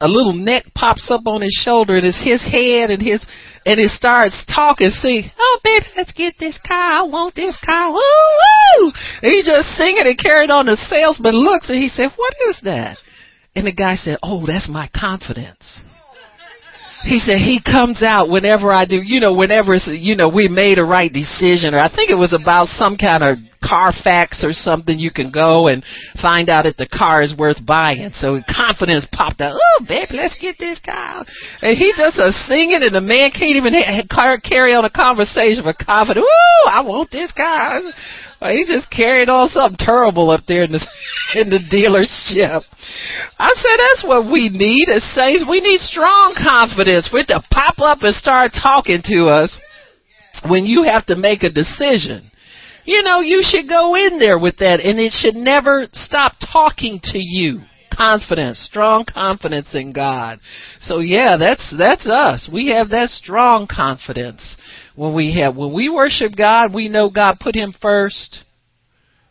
[0.00, 3.24] a little neck pops up on his shoulder, and it's his head, and his,
[3.66, 7.90] and he starts talking, see, oh baby, let's get this car, I want this car,
[7.90, 8.92] woo woo!
[9.22, 10.66] And he's just singing and carrying on.
[10.66, 12.98] The salesman looks and he said, what is that?
[13.56, 15.80] And the guy said, oh, that's my confidence.
[17.04, 20.48] He said he comes out whenever I do, you know, whenever it's, you know, we
[20.48, 24.52] made a right decision or I think it was about some kind of Carfax or
[24.52, 25.84] something you can go and
[26.20, 28.10] find out if the car is worth buying.
[28.14, 29.56] So confidence popped out.
[29.56, 31.24] Oh, baby, let's get this car.
[31.60, 35.64] And he just a singing and the man can't even ha- carry on a conversation
[35.64, 36.24] with confidence.
[36.24, 37.80] Ooh, I want this car.
[38.52, 40.80] He just carried on something terrible up there in the
[41.34, 42.62] in the dealership.
[43.38, 45.46] I said that's what we need as saints.
[45.48, 49.58] We need strong confidence it to pop up and start talking to us
[50.48, 52.30] when you have to make a decision.
[52.84, 57.00] You know, you should go in there with that and it should never stop talking
[57.04, 57.60] to you.
[57.90, 60.40] Confidence, strong confidence in God.
[60.80, 62.50] So yeah, that's that's us.
[62.52, 64.56] We have that strong confidence
[64.96, 68.44] when we have when we worship God, we know God put him first.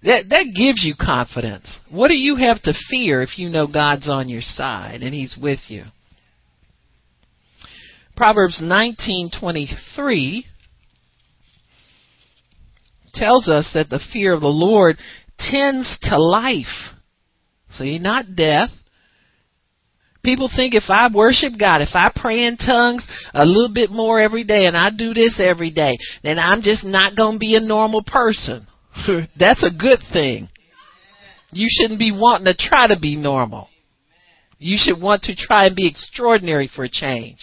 [0.04, 1.80] That that gives you confidence.
[1.90, 5.38] What do you have to fear if you know God's on your side and he's
[5.42, 5.86] with you?
[8.16, 10.46] Proverbs 19:23
[13.14, 14.98] tells us that the fear of the Lord
[15.40, 16.92] tends to life.
[17.78, 18.70] See, not death.
[20.24, 24.22] People think if I worship God, if I pray in tongues a little bit more
[24.22, 27.56] every day and I do this every day, then I'm just not going to be
[27.56, 28.66] a normal person.
[29.38, 30.48] That's a good thing.
[31.52, 33.68] You shouldn't be wanting to try to be normal.
[34.60, 37.40] You should want to try and be extraordinary for a change.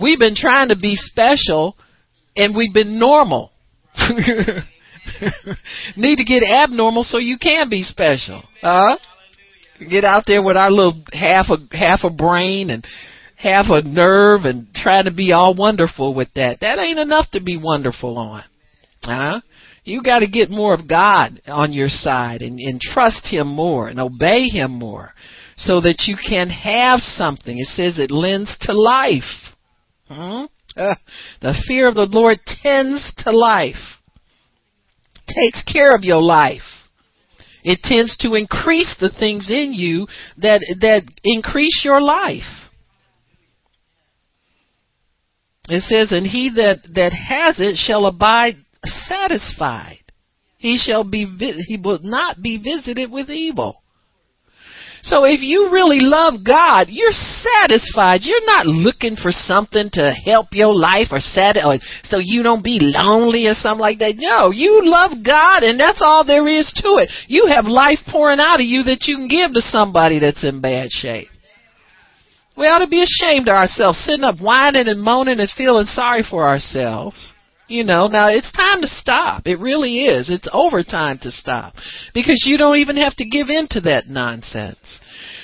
[0.00, 1.74] We've been trying to be special
[2.36, 3.50] and we've been normal.
[5.96, 8.44] Need to get abnormal so you can be special.
[8.60, 8.98] Huh?
[9.78, 12.84] Get out there with our little half a half a brain and
[13.36, 16.60] half a nerve and try to be all wonderful with that.
[16.60, 18.44] That ain't enough to be wonderful on.
[19.02, 19.40] Huh?
[19.84, 23.88] You got to get more of God on your side and, and trust Him more
[23.88, 25.12] and obey Him more
[25.56, 27.58] so that you can have something.
[27.58, 29.22] It says it lends to life.
[30.08, 30.44] Hmm?
[30.76, 30.94] Uh,
[31.40, 34.00] the fear of the Lord tends to life,
[35.28, 36.62] takes care of your life.
[37.64, 40.06] It tends to increase the things in you
[40.36, 42.42] that, that increase your life.
[45.68, 50.00] It says, and he that, that has it shall abide satisfied.
[50.58, 51.24] He shall be,
[51.66, 53.82] he will not be visited with evil.
[55.04, 58.22] So if you really love God, you're satisfied.
[58.24, 62.78] You're not looking for something to help your life or or so you don't be
[62.80, 64.14] lonely or something like that.
[64.16, 67.10] No, you love God and that's all there is to it.
[67.28, 70.62] You have life pouring out of you that you can give to somebody that's in
[70.62, 71.28] bad shape.
[72.56, 76.22] We ought to be ashamed of ourselves, sitting up whining and moaning and feeling sorry
[76.22, 77.33] for ourselves.
[77.66, 79.46] You know, now it's time to stop.
[79.46, 80.28] It really is.
[80.28, 81.74] It's over time to stop.
[82.12, 85.00] Because you don't even have to give in to that nonsense.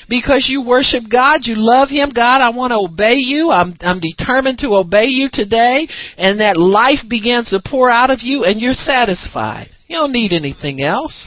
[0.09, 2.11] Because you worship God, you love Him.
[2.15, 3.51] God, I want to obey you.
[3.51, 5.89] I'm, I'm determined to obey you today.
[6.19, 9.71] And that life begins to pour out of you and you're satisfied.
[9.87, 11.27] You don't need anything else.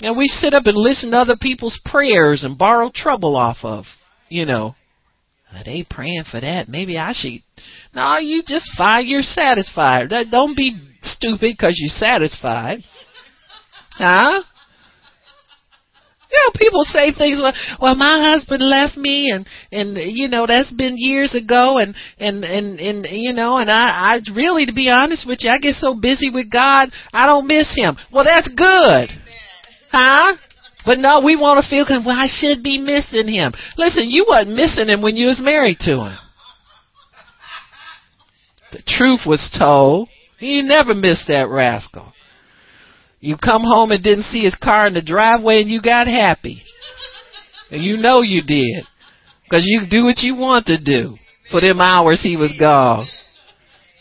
[0.00, 3.84] And we sit up and listen to other people's prayers and borrow trouble off of,
[4.28, 4.74] you know.
[5.52, 6.68] Are they praying for that?
[6.68, 7.40] Maybe I should.
[7.96, 10.12] No, you just find you're satisfied.
[10.30, 12.80] Don't be stupid because you're satisfied.
[13.92, 14.42] Huh?
[16.30, 20.44] You know, people say things like, "Well, my husband left me, and and you know
[20.46, 24.74] that's been years ago, and and and and you know, and I I really, to
[24.74, 27.96] be honest with you, I get so busy with God, I don't miss him.
[28.12, 29.08] Well, that's good.
[29.90, 30.36] Huh?
[30.84, 33.52] But no, we want to feel, well, I should be missing him.
[33.78, 36.18] Listen, you wasn't missing him when you was married to him.
[38.72, 40.08] The truth was told.
[40.38, 42.12] He never missed that rascal.
[43.20, 46.62] You come home and didn't see his car in the driveway and you got happy.
[47.70, 48.84] And you know you did.
[49.50, 51.16] Cause you do what you want to do
[51.50, 53.06] for them hours he was gone.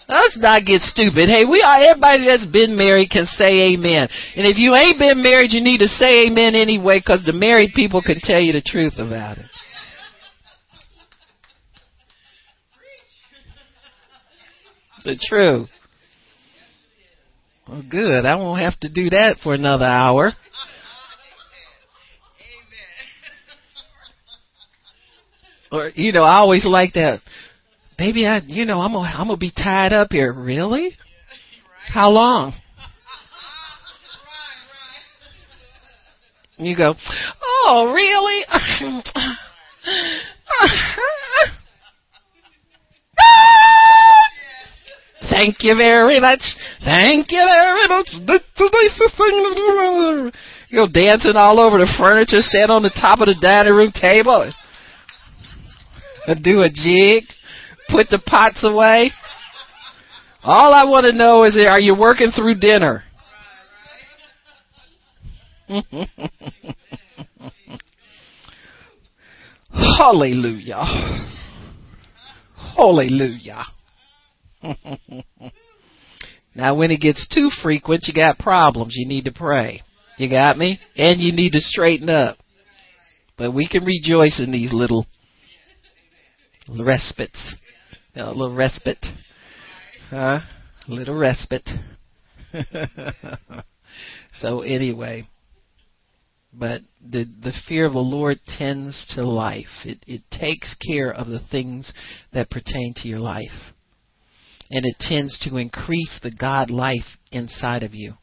[0.08, 1.30] Let's not get stupid.
[1.30, 4.08] Hey, we are everybody that's been married can say amen.
[4.38, 7.72] And if you ain't been married, you need to say amen anyway, because the married
[7.76, 9.46] people can tell you the truth about it.
[15.06, 15.70] The truth.
[17.68, 18.26] Well, good.
[18.26, 20.34] I won't have to do that for another hour.
[25.72, 27.22] Or you know, I always like that
[27.98, 30.34] baby, I, you know, I'm gonna, I'm gonna be tied up here.
[30.34, 30.92] Really?
[31.88, 32.54] How long?
[36.58, 36.96] You go,
[37.42, 38.46] oh, really?
[45.36, 46.40] Thank you very much.
[46.80, 48.08] Thank you very much.
[48.26, 50.32] That's the nicest thing to do.
[50.70, 53.92] You go dancing all over the furniture, stand on the top of the dining room
[53.92, 54.54] table,
[56.28, 57.26] and do a jig
[57.90, 59.12] put the pots away.
[60.44, 63.04] All I want to know is are you working through dinner?
[69.98, 70.86] Hallelujah.
[72.78, 73.64] Hallelujah.
[76.56, 78.94] now when it gets too frequent, you got problems.
[78.96, 79.82] You need to pray.
[80.18, 80.80] You got me?
[80.96, 82.38] And you need to straighten up.
[83.38, 85.06] But we can rejoice in these little
[86.80, 87.56] respites
[88.16, 89.06] a little respite.
[90.10, 90.40] Huh?
[90.88, 91.68] A little respite.
[94.40, 95.28] so anyway,
[96.54, 99.84] but the the fear of the Lord tends to life.
[99.84, 101.92] It it takes care of the things
[102.34, 103.74] that pertain to your life.
[104.70, 108.16] And it tends to increase the God life inside of you.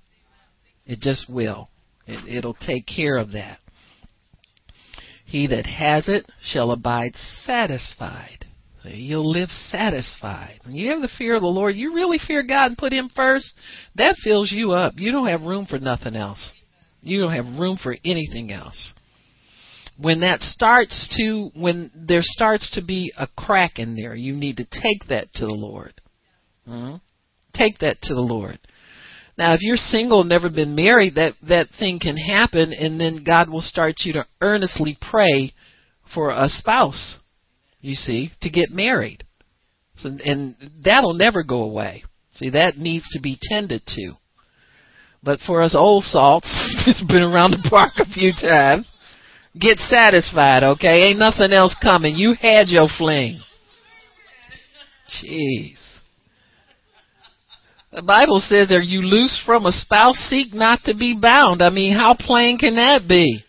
[0.87, 1.69] It just will.
[2.07, 3.59] It, it'll take care of that.
[5.25, 7.15] He that has it shall abide
[7.45, 8.45] satisfied.
[8.85, 10.61] You'll live satisfied.
[10.65, 13.09] When you have the fear of the Lord, you really fear God and put Him
[13.15, 13.53] first,
[13.95, 14.95] that fills you up.
[14.97, 16.51] You don't have room for nothing else.
[17.01, 18.93] You don't have room for anything else.
[19.99, 24.57] When that starts to, when there starts to be a crack in there, you need
[24.57, 25.93] to take that to the Lord.
[26.69, 26.97] Mm-hmm.
[27.55, 28.59] Take that to the Lord.
[29.39, 33.49] Now, if you're single, never been married, that that thing can happen, and then God
[33.49, 35.53] will start you to earnestly pray
[36.15, 37.19] for a spouse
[37.83, 39.25] you see, to get married.
[39.99, 42.05] So, and that'll never go away.
[42.37, 44.13] See, that needs to be tended to.
[45.23, 46.49] But for us old salts,
[46.87, 48.89] it's been around the park a few times.
[49.61, 51.09] Get satisfied, okay?
[51.09, 52.15] Ain't nothing else coming.
[52.15, 53.41] You had your fling.
[55.23, 55.77] Jeez.
[57.93, 60.17] The Bible says, Are you loose from a spouse?
[60.31, 61.61] Seek not to be bound.
[61.61, 63.45] I mean, how plain can that be?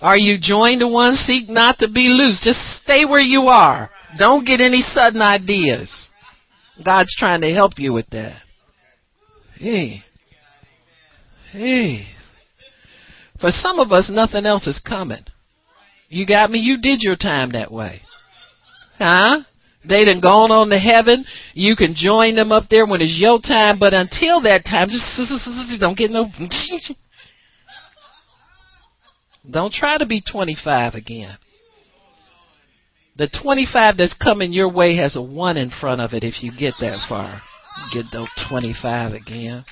[0.00, 1.14] Are you joined to one?
[1.14, 2.40] Seek not to be loose.
[2.44, 3.90] Just stay where you are.
[4.16, 6.08] Don't get any sudden ideas.
[6.84, 8.40] God's trying to help you with that.
[9.56, 10.02] Hey.
[11.50, 12.06] Hey.
[13.40, 15.24] For some of us, nothing else is coming.
[16.08, 16.60] You got me?
[16.60, 18.00] You did your time that way.
[18.96, 19.40] Huh?
[19.86, 21.24] They done gone on to heaven.
[21.54, 25.80] You can join them up there when it's your time, but until that time, just
[25.80, 26.30] don't get no
[29.50, 31.38] Don't try to be 25 again.
[33.16, 36.52] The 25 that's coming your way has a 1 in front of it if you
[36.56, 37.40] get that far.
[37.92, 39.64] Get those 25 again.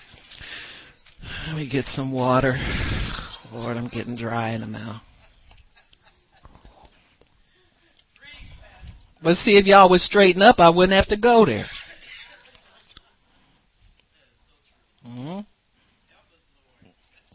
[1.46, 2.57] Let me get some water.
[3.52, 5.02] Lord, I'm getting dry in the mouth.
[9.23, 11.67] But see, if y'all would straighten up, I wouldn't have to go there.
[15.07, 15.41] Mm-hmm.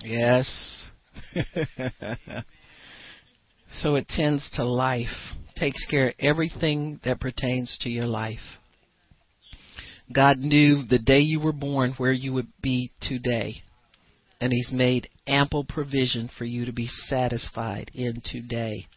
[0.03, 0.83] Yes.
[3.73, 5.07] so it tends to life,
[5.55, 8.39] takes care of everything that pertains to your life.
[10.13, 13.55] God knew the day you were born where you would be today.
[14.39, 18.87] And He's made ample provision for you to be satisfied in today.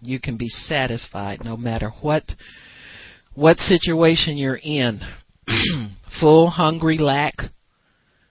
[0.00, 2.22] You can be satisfied no matter what
[3.34, 5.00] what situation you're in.
[6.20, 7.34] Full, hungry, lack,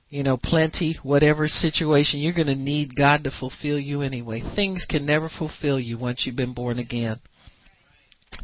[0.10, 4.42] you know, plenty, whatever situation, you're going to need God to fulfill you anyway.
[4.56, 7.18] Things can never fulfill you once you've been born again.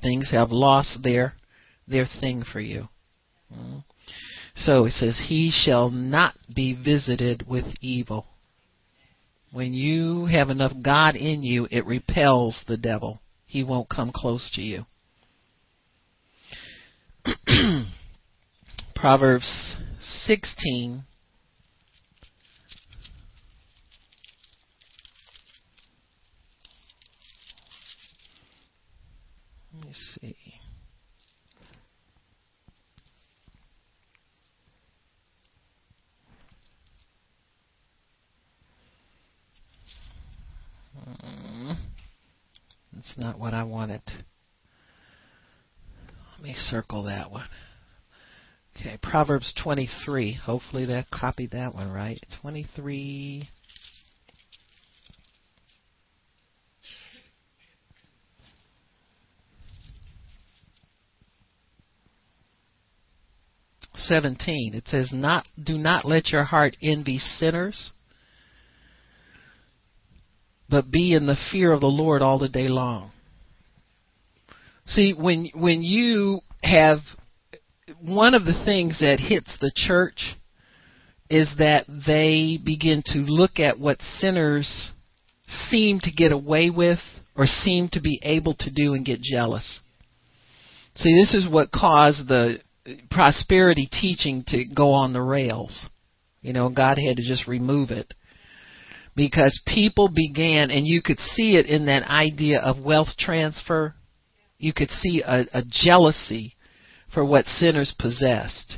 [0.01, 1.33] Things have lost their
[1.87, 2.87] their thing for you.
[3.53, 3.79] Mm-hmm.
[4.55, 8.27] So it says, He shall not be visited with evil.
[9.51, 13.21] When you have enough God in you, it repels the devil.
[13.45, 14.83] He won't come close to you.
[18.95, 21.03] Proverbs 16
[29.73, 30.35] Let me see.
[43.11, 44.01] That's not what I wanted.
[46.31, 47.47] Let me circle that one.
[48.79, 50.39] Okay, Proverbs 23.
[50.45, 52.25] Hopefully that copied that one right.
[52.41, 53.49] 23.
[63.93, 64.73] Seventeen.
[64.73, 67.91] It says, "Not do not let your heart envy sinners,
[70.71, 73.11] but be in the fear of the Lord all the day long.
[74.85, 76.99] See, when when you have
[77.99, 80.35] one of the things that hits the church
[81.29, 84.91] is that they begin to look at what sinners
[85.69, 86.99] seem to get away with
[87.35, 89.81] or seem to be able to do and get jealous.
[90.95, 92.57] See, this is what caused the
[93.09, 95.87] prosperity teaching to go on the rails.
[96.41, 98.13] You know, God had to just remove it
[99.15, 103.95] because people began, and you could see it in that idea of wealth transfer.
[104.57, 106.55] You could see a, a jealousy
[107.13, 108.77] for what sinners possessed.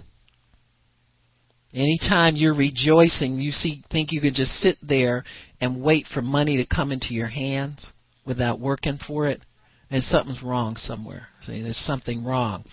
[1.73, 5.23] Anytime you're rejoicing, you see, think you could just sit there
[5.59, 7.91] and wait for money to come into your hands
[8.25, 9.41] without working for it
[9.89, 11.27] and something's wrong somewhere.
[11.45, 12.63] See, there's something wrong.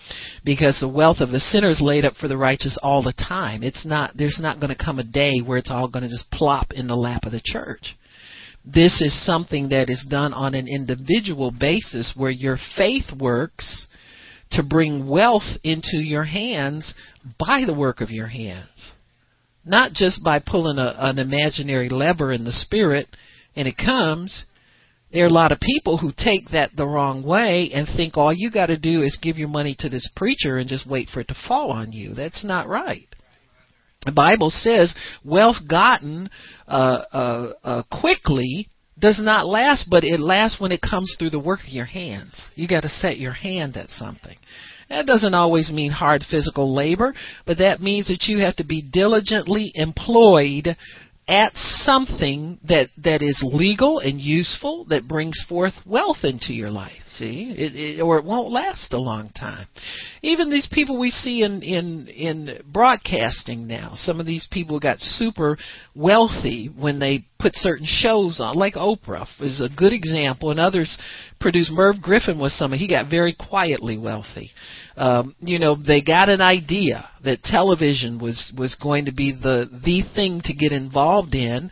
[0.45, 3.63] Because the wealth of the sinner is laid up for the righteous all the time.
[3.63, 6.31] It's not there's not going to come a day where it's all going to just
[6.31, 7.95] plop in the lap of the church.
[8.63, 13.87] This is something that is done on an individual basis where your faith works
[14.51, 16.93] to bring wealth into your hands
[17.39, 18.67] by the work of your hands.
[19.65, 23.07] Not just by pulling a, an imaginary lever in the spirit
[23.55, 24.45] and it comes
[25.11, 28.33] there are a lot of people who take that the wrong way and think all
[28.33, 31.19] you got to do is give your money to this preacher and just wait for
[31.19, 32.13] it to fall on you.
[32.13, 33.07] That's not right.
[34.05, 34.93] The Bible says
[35.23, 36.29] wealth gotten
[36.67, 41.39] uh, uh, uh, quickly does not last, but it lasts when it comes through the
[41.39, 42.41] work of your hands.
[42.55, 44.37] You got to set your hand at something.
[44.89, 47.13] That doesn't always mean hard physical labor,
[47.45, 50.75] but that means that you have to be diligently employed
[51.27, 57.10] at something that that is legal and useful that brings forth wealth into your life
[57.17, 57.53] see?
[57.57, 59.67] It, it, or it won't last a long time.
[60.21, 64.99] Even these people we see in in in broadcasting now some of these people got
[64.99, 65.57] super
[65.95, 70.97] wealthy when they put certain shows on like Oprah is a good example and others
[71.39, 71.71] produced.
[71.71, 74.51] Merv Griffin was some of he got very quietly wealthy.
[74.95, 79.67] Um, you know, they got an idea that television was was going to be the
[79.83, 81.71] the thing to get involved in,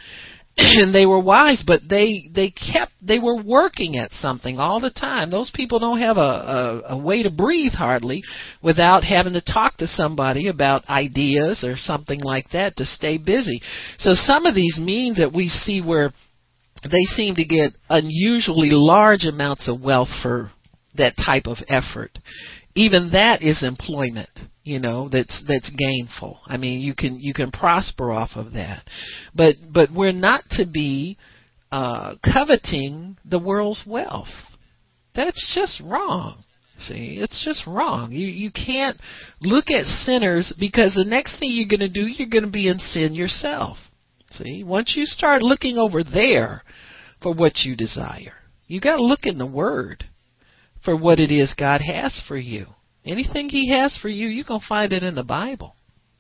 [0.82, 4.92] and they were wise, but they they kept they were working at something all the
[4.92, 5.32] time.
[5.32, 8.24] Those people don't have a, a, a way to breathe hardly
[8.62, 13.62] without having to talk to somebody about ideas or something like that to stay busy.
[14.00, 16.12] So some of these means that we see where
[16.84, 20.52] they seem to get unusually large amounts of wealth for
[20.96, 22.20] that type of effort
[22.80, 24.30] even that is employment
[24.70, 26.40] you know that's that's gainful.
[26.46, 28.84] I mean you can you can prosper off of that.
[29.34, 31.18] But but we're not to be
[31.72, 34.28] uh coveting the world's wealth.
[35.16, 36.44] That's just wrong.
[36.82, 38.12] See it's just wrong.
[38.12, 38.98] You you can't
[39.42, 42.68] look at sinners because the next thing you're going to do you're going to be
[42.68, 43.78] in sin yourself.
[44.30, 46.64] See once you start looking over there
[47.24, 48.36] for what you desire
[48.68, 50.04] you got to look in the word
[50.90, 52.66] for what it is God has for you.
[53.06, 55.76] Anything He has for you, you can find it in the Bible.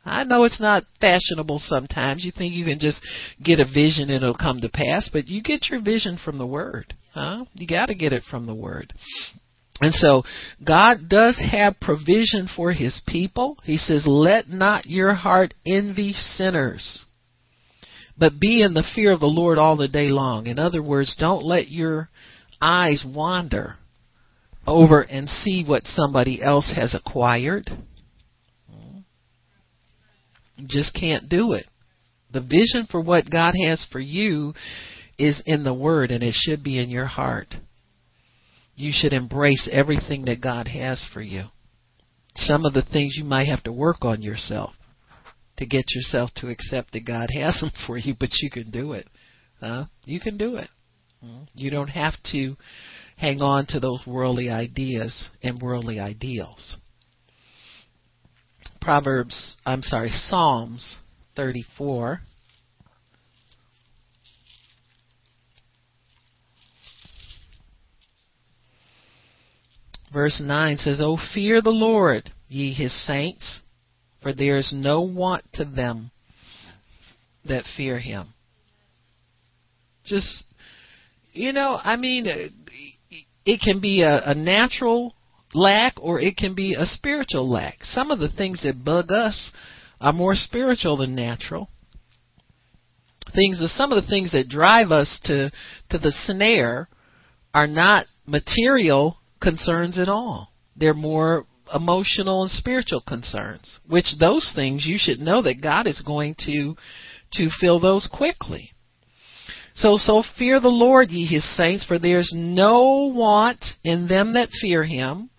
[0.05, 2.23] I know it's not fashionable sometimes.
[2.23, 3.01] You think you can just
[3.43, 6.45] get a vision and it'll come to pass, but you get your vision from the
[6.45, 6.93] Word.
[7.15, 7.45] Huh?
[7.55, 8.93] You got to get it from the Word.
[9.81, 10.21] And so
[10.63, 13.57] God does have provision for his people.
[13.63, 17.05] He says, Let not your heart envy sinners,
[18.19, 20.45] but be in the fear of the Lord all the day long.
[20.45, 22.09] In other words, don't let your
[22.61, 23.75] eyes wander
[24.69, 27.69] over and see what somebody else has acquired.
[30.55, 31.65] You just can't do it.
[32.31, 34.53] The vision for what God has for you
[35.17, 37.55] is in the Word, and it should be in your heart
[38.79, 41.43] you should embrace everything that God has for you.
[42.35, 44.71] Some of the things you might have to work on yourself
[45.57, 48.93] to get yourself to accept that God has them for you, but you can do
[48.93, 49.05] it.
[49.61, 50.69] Uh, you can do it.
[51.53, 52.55] You don't have to
[53.19, 56.77] hang on to those worldly ideas and worldly ideals.
[58.81, 60.97] Proverbs, I'm sorry, Psalms
[61.35, 62.21] 34.
[70.13, 73.59] Verse 9 says, O fear the Lord, ye his saints,
[74.21, 76.11] for there is no want to them
[77.45, 78.33] that fear him.
[80.05, 80.45] Just,
[81.33, 82.25] you know, I mean,
[83.49, 85.15] it can be a, a natural
[85.55, 87.83] lack or it can be a spiritual lack.
[87.83, 89.51] Some of the things that bug us
[89.99, 91.69] are more spiritual than natural.
[93.33, 95.51] Things, some of the things that drive us to
[95.89, 96.89] to the snare
[97.53, 100.51] are not material concerns at all.
[100.75, 106.01] They're more emotional and spiritual concerns, which those things you should know that God is
[106.05, 106.75] going to
[107.33, 108.71] to fill those quickly.
[109.79, 114.49] So so fear the Lord ye his saints for there's no want in them that
[114.61, 115.29] fear him.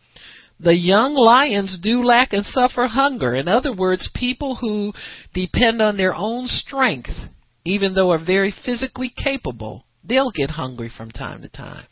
[0.59, 3.34] The young lions do lack and suffer hunger.
[3.34, 4.95] In other words, people who
[5.34, 7.11] depend on their own strength,
[7.64, 11.84] even though are very physically capable, they'll get hungry from time to time.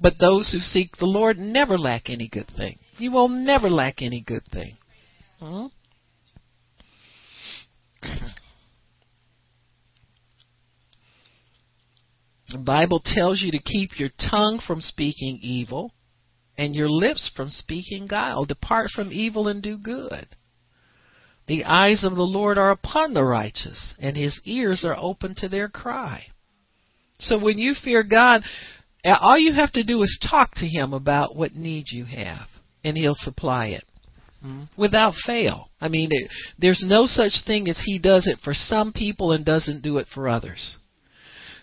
[0.00, 2.78] But those who seek the Lord never lack any good thing.
[2.98, 4.76] You will never lack any good thing.
[5.40, 5.66] Hmm?
[12.52, 15.94] The Bible tells you to keep your tongue from speaking evil
[16.58, 18.44] and your lips from speaking guile.
[18.44, 20.26] Depart from evil and do good.
[21.46, 25.48] The eyes of the Lord are upon the righteous, and his ears are open to
[25.48, 26.26] their cry.
[27.18, 28.42] So when you fear God,
[29.04, 32.48] all you have to do is talk to him about what needs you have,
[32.84, 33.84] and he'll supply it
[34.44, 34.64] mm-hmm.
[34.76, 35.70] without fail.
[35.80, 39.44] I mean, it, there's no such thing as he does it for some people and
[39.44, 40.76] doesn't do it for others.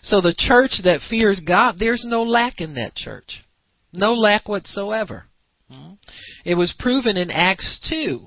[0.02, 3.44] So the church that fears God, there's no lack in that church.
[3.92, 5.24] No lack whatsoever.
[5.70, 5.94] Mm-hmm.
[6.44, 8.20] It was proven in Acts 2,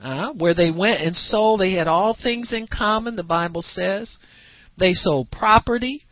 [0.00, 1.60] uh, where they went and sold.
[1.60, 4.16] They had all things in common, the Bible says.
[4.78, 6.04] They sold property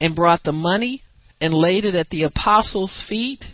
[0.00, 1.02] and brought the money
[1.40, 3.44] and laid it at the apostles' feet.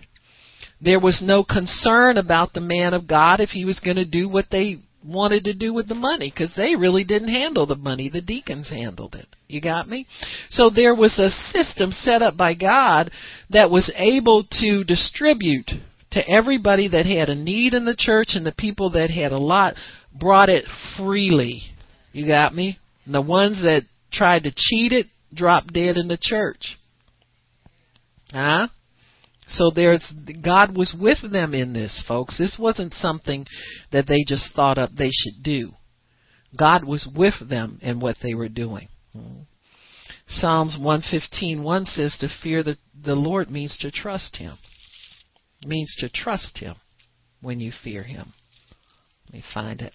[0.80, 4.28] There was no concern about the man of God if he was going to do
[4.28, 8.08] what they wanted to do with the money because they really didn't handle the money.
[8.08, 9.26] The deacons handled it.
[9.48, 10.06] You got me?
[10.50, 13.10] So there was a system set up by God
[13.50, 15.70] that was able to distribute
[16.12, 19.38] to everybody that had a need in the church and the people that had a
[19.38, 19.74] lot
[20.18, 20.64] brought it
[20.96, 21.60] freely.
[22.12, 22.78] You got me?
[23.04, 23.82] And the ones that
[24.12, 26.78] tried to cheat it dropped dead in the church.
[28.30, 28.68] Huh?
[29.46, 32.38] So there's God was with them in this, folks.
[32.38, 33.46] This wasn't something
[33.92, 35.72] that they just thought up they should do.
[36.56, 38.88] God was with them in what they were doing.
[40.28, 44.56] Psalms 115:1 says to fear the, the Lord means to trust him.
[45.66, 46.76] Means to trust him
[47.40, 48.32] when you fear him.
[49.26, 49.94] Let me find it.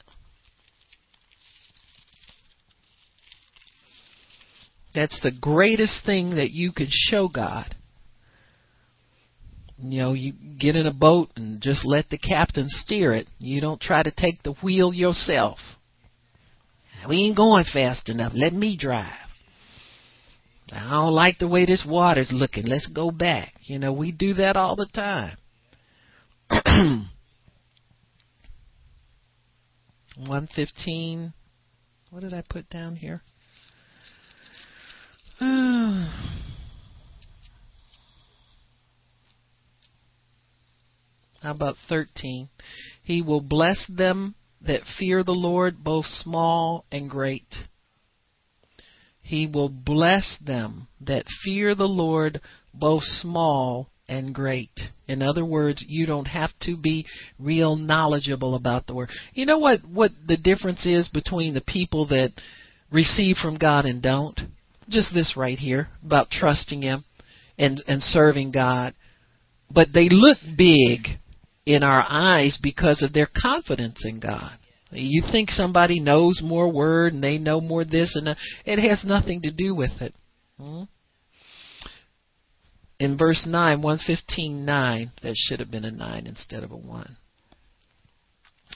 [4.94, 7.76] That's the greatest thing that you can show God
[9.82, 13.28] you know, you get in a boat and just let the captain steer it.
[13.40, 15.58] You don't try to take the wheel yourself.
[17.08, 18.34] We ain't going fast enough.
[18.36, 19.14] Let me drive.
[20.72, 22.66] I don't like the way this water's looking.
[22.66, 23.54] Let's go back.
[23.62, 25.38] You know, we do that all the time.
[30.18, 31.34] 115.
[32.10, 33.22] What did I put down here?
[41.42, 42.50] How about 13?
[43.04, 47.48] He will bless them that fear the Lord, both small and great.
[49.22, 52.42] He will bless them that fear the Lord,
[52.74, 54.72] both small and great.
[55.08, 57.06] In other words, you don't have to be
[57.38, 59.10] real knowledgeable about the word.
[59.34, 62.32] You know what what the difference is between the people that
[62.92, 64.40] receive from God and don't?
[64.90, 67.06] Just this right here about trusting him
[67.58, 68.96] and and serving God.
[69.72, 71.20] But they look big
[71.70, 74.58] in our eyes because of their confidence in God.
[74.90, 78.38] You think somebody knows more word and they know more this and that.
[78.66, 80.16] It has nothing to do with it.
[80.60, 80.84] Hmm?
[83.00, 87.18] In verse 9, 115.9, that should have been a 9 instead of a 1.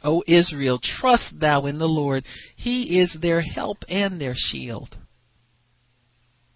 [0.03, 2.23] O Israel, trust thou in the Lord.
[2.55, 4.95] He is their help and their shield.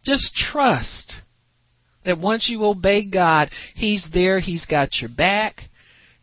[0.06, 1.16] Just trust
[2.06, 5.67] that once you obey God, He's there, He's got your back,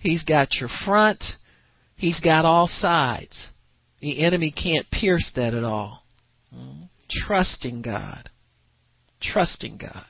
[0.04, 1.24] He's got your front,
[1.96, 3.48] He's got all sides.
[4.00, 6.02] The enemy can't pierce that at all.
[7.08, 8.28] Trusting God.
[9.22, 10.04] Trusting God.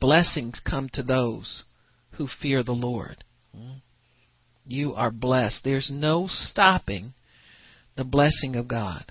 [0.00, 1.62] Blessings come to those
[2.18, 3.22] who fear the Lord.
[4.66, 5.60] You are blessed.
[5.62, 7.14] There's no stopping
[7.96, 9.04] the blessing of God.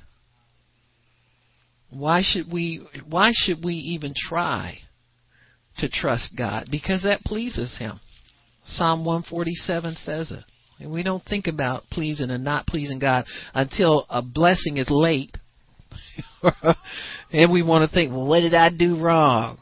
[1.89, 4.79] Why should we why should we even try
[5.77, 6.67] to trust God?
[6.69, 7.99] Because that pleases him.
[8.65, 10.43] Psalm 147 says it.
[10.79, 15.37] And we don't think about pleasing and not pleasing God until a blessing is late.
[17.31, 19.59] and we want to think, well, what did I do wrong?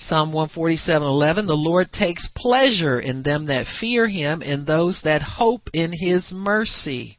[0.00, 5.68] Psalm 147:11 The Lord takes pleasure in them that fear him and those that hope
[5.74, 7.17] in his mercy.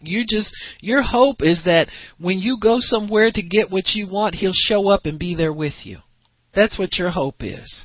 [0.00, 1.88] You just your hope is that
[2.18, 5.52] when you go somewhere to get what you want, he'll show up and be there
[5.52, 5.98] with you.
[6.54, 7.84] That's what your hope is.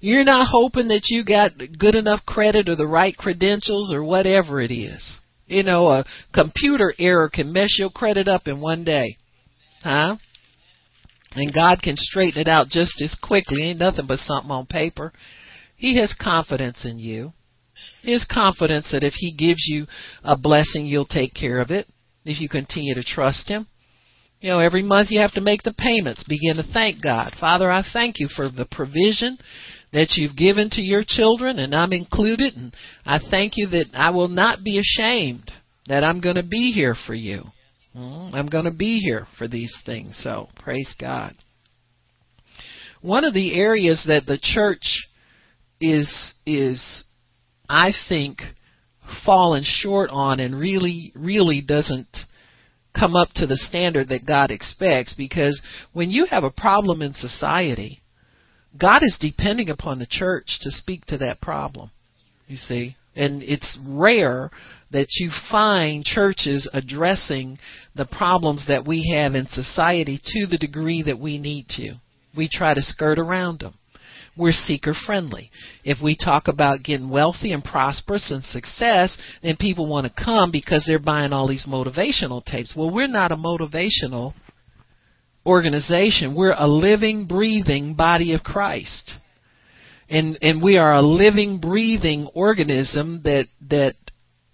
[0.00, 4.60] You're not hoping that you got good enough credit or the right credentials or whatever
[4.60, 5.18] it is.
[5.46, 9.16] You know, a computer error can mess your credit up in one day.
[9.82, 10.16] Huh?
[11.34, 13.64] And God can straighten it out just as quickly.
[13.64, 15.12] Ain't nothing but something on paper.
[15.76, 17.32] He has confidence in you.
[18.04, 19.86] Has confidence that if He gives you
[20.22, 21.86] a blessing, you'll take care of it
[22.24, 23.66] if you continue to trust Him.
[24.40, 26.24] You know, every month you have to make the payments.
[26.24, 27.32] Begin to thank God.
[27.40, 29.36] Father, I thank you for the provision
[29.92, 32.54] that you've given to your children, and I'm included.
[32.54, 32.74] And
[33.04, 35.50] I thank you that I will not be ashamed
[35.88, 37.44] that I'm going to be here for you.
[37.96, 40.18] Mm, I'm going to be here for these things.
[40.22, 41.34] So, praise God.
[43.00, 45.06] One of the areas that the church
[45.80, 47.04] is is
[47.68, 48.38] I think
[49.24, 52.08] fallen short on and really really doesn't
[52.98, 55.60] come up to the standard that God expects because
[55.92, 58.00] when you have a problem in society,
[58.78, 61.90] God is depending upon the church to speak to that problem.
[62.46, 62.96] You see?
[63.14, 64.50] And it's rare
[64.92, 67.58] that you find churches addressing
[67.94, 71.94] the problems that we have in society to the degree that we need to.
[72.36, 73.74] We try to skirt around them.
[74.38, 75.50] We're seeker friendly.
[75.84, 80.52] If we talk about getting wealthy and prosperous and success, then people want to come
[80.52, 82.74] because they're buying all these motivational tapes.
[82.76, 84.34] Well, we're not a motivational
[85.44, 86.36] organization.
[86.36, 89.12] We're a living, breathing body of Christ.
[90.08, 93.94] And and we are a living, breathing organism that that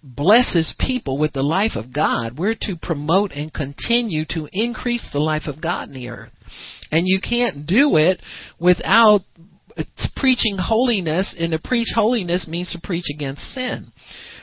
[0.03, 2.37] blesses people with the life of God.
[2.37, 6.31] We're to promote and continue to increase the life of God in the earth.
[6.91, 8.21] And you can't do it
[8.59, 9.21] without
[10.15, 13.91] preaching holiness, and to preach holiness means to preach against sin.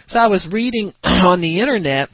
[0.09, 2.09] So I was reading on the internet.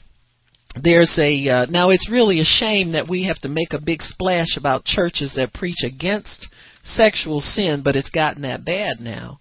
[0.82, 4.02] There's a uh, now it's really a shame that we have to make a big
[4.02, 6.46] splash about churches that preach against
[6.84, 9.40] sexual sin, but it's gotten that bad now.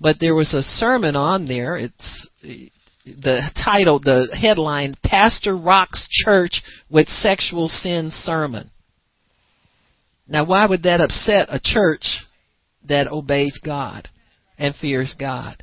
[0.00, 1.76] But there was a sermon on there.
[1.76, 2.28] It's
[3.06, 8.70] the title, the headline, Pastor Rocks Church with Sexual Sin Sermon.
[10.28, 12.24] Now, why would that upset a church
[12.88, 14.08] that obeys God
[14.58, 15.62] and fears God?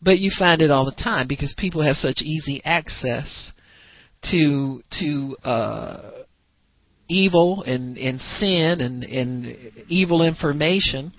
[0.00, 3.52] But you find it all the time because people have such easy access
[4.30, 6.10] to to uh,
[7.08, 11.12] evil and, and sin and, and evil information.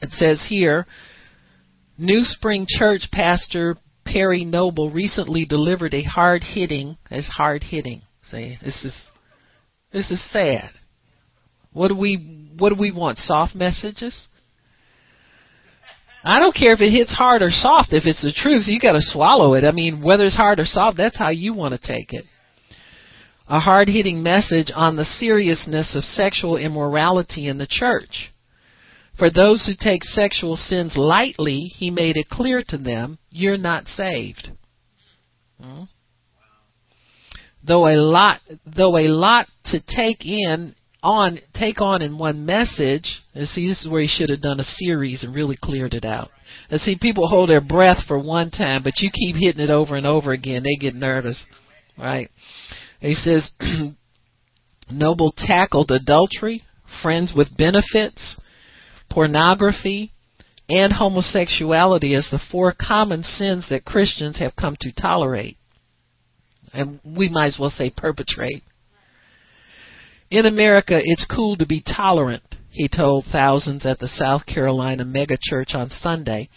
[0.00, 0.86] It says here,
[1.98, 8.02] New Spring Church pastor Perry Noble recently delivered a hard hitting as hard hitting.
[8.30, 8.94] Say this is
[9.92, 10.70] this is sad.
[11.72, 13.18] What do we what do we want?
[13.18, 14.28] Soft messages?
[16.24, 17.92] I don't care if it hits hard or soft.
[17.92, 19.64] If it's the truth, you got to swallow it.
[19.64, 22.24] I mean, whether it's hard or soft, that's how you want to take it.
[23.46, 28.30] A hard hitting message on the seriousness of sexual immorality in the church.
[29.18, 33.86] For those who take sexual sins lightly, he made it clear to them, you're not
[33.86, 34.48] saved.
[35.60, 35.82] Hmm?
[37.66, 40.74] Though a lot, though a lot to take in
[41.04, 43.20] on take on in one message.
[43.34, 46.04] And see, this is where he should have done a series and really cleared it
[46.04, 46.30] out.
[46.70, 49.96] And see, people hold their breath for one time, but you keep hitting it over
[49.96, 51.44] and over again, they get nervous,
[51.98, 52.28] right?
[53.00, 53.50] He says,
[54.90, 56.62] Noble tackled adultery,
[57.02, 58.40] friends with benefits,
[59.10, 60.12] pornography,
[60.68, 65.58] and homosexuality as the four common sins that Christians have come to tolerate.
[66.72, 68.62] And we might as well say perpetrate.
[70.30, 72.42] In America, it's cool to be tolerant,
[72.74, 76.48] he told thousands at the South Carolina megachurch on Sunday.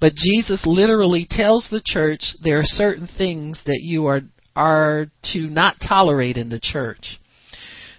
[0.00, 4.20] But Jesus literally tells the church there are certain things that you are
[4.54, 7.18] are to not tolerate in the church.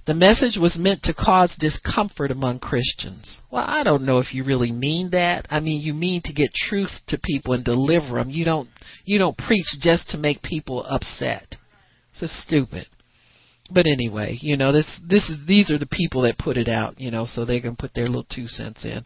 [0.08, 3.38] The message was meant to cause discomfort among Christians.
[3.52, 5.46] Well, I don't know if you really mean that.
[5.52, 8.30] I mean, you mean to get truth to people and deliver them.
[8.30, 8.70] You don't
[9.04, 11.58] you don't preach just to make people upset.
[12.12, 12.88] It's just stupid.
[13.70, 17.00] But anyway, you know, this this is these are the people that put it out,
[17.00, 19.04] you know, so they can put their little two cents in.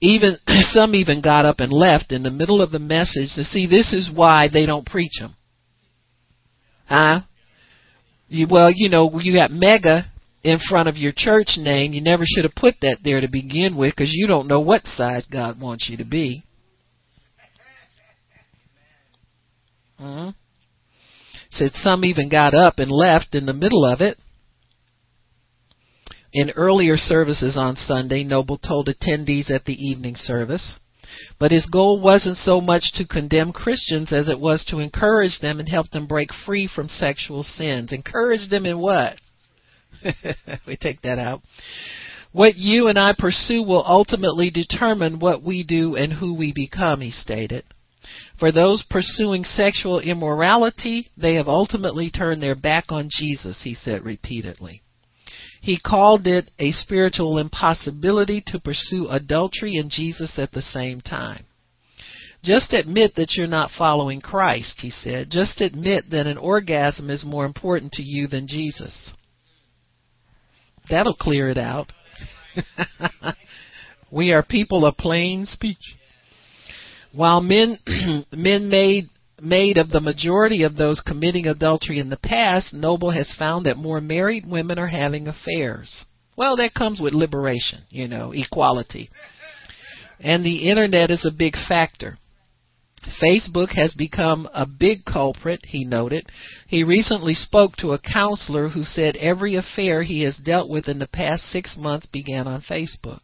[0.00, 0.38] Even
[0.70, 3.92] some even got up and left in the middle of the message to see this
[3.92, 5.34] is why they don't preach them.
[6.86, 7.20] Huh?
[8.28, 10.04] You, well, you know, you got mega
[10.42, 11.92] in front of your church name.
[11.92, 14.82] You never should have put that there to begin with because you don't know what
[14.84, 16.44] size God wants you to be.
[19.98, 20.32] Uh-huh.
[21.54, 24.18] Said some even got up and left in the middle of it.
[26.32, 30.80] In earlier services on Sunday, Noble told attendees at the evening service,
[31.38, 35.60] but his goal wasn't so much to condemn Christians as it was to encourage them
[35.60, 37.92] and help them break free from sexual sins.
[37.92, 39.20] Encourage them in what?
[40.66, 41.40] we take that out.
[42.32, 47.00] What you and I pursue will ultimately determine what we do and who we become,
[47.00, 47.64] he stated.
[48.38, 54.04] For those pursuing sexual immorality, they have ultimately turned their back on Jesus, he said
[54.04, 54.82] repeatedly.
[55.60, 61.46] He called it a spiritual impossibility to pursue adultery and Jesus at the same time.
[62.42, 65.30] Just admit that you're not following Christ, he said.
[65.30, 69.10] Just admit that an orgasm is more important to you than Jesus.
[70.90, 71.90] That'll clear it out.
[74.10, 75.96] we are people of plain speech.
[77.14, 77.78] While men
[78.32, 79.04] men made
[79.40, 83.76] made of the majority of those committing adultery in the past, Noble has found that
[83.76, 86.04] more married women are having affairs.
[86.36, 89.10] Well, that comes with liberation, you know, equality.
[90.18, 92.18] And the internet is a big factor.
[93.22, 96.26] Facebook has become a big culprit, he noted.
[96.66, 100.98] He recently spoke to a counselor who said every affair he has dealt with in
[100.98, 103.20] the past six months began on Facebook.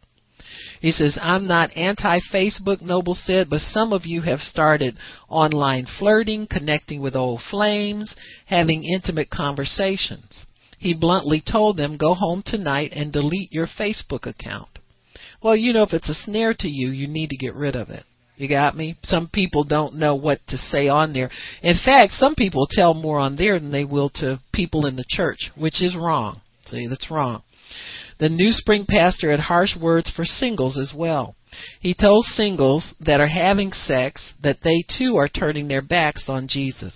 [0.79, 4.97] He says, I'm not anti Facebook, Noble said, but some of you have started
[5.29, 8.15] online flirting, connecting with old flames,
[8.47, 10.45] having intimate conversations.
[10.79, 14.69] He bluntly told them, go home tonight and delete your Facebook account.
[15.43, 17.89] Well, you know, if it's a snare to you, you need to get rid of
[17.89, 18.03] it.
[18.37, 18.97] You got me?
[19.03, 21.29] Some people don't know what to say on there.
[21.61, 25.05] In fact, some people tell more on there than they will to people in the
[25.07, 26.41] church, which is wrong.
[26.65, 27.43] See, that's wrong.
[28.21, 31.35] The New Spring pastor had harsh words for singles as well.
[31.79, 36.47] He told singles that are having sex that they too are turning their backs on
[36.47, 36.93] Jesus.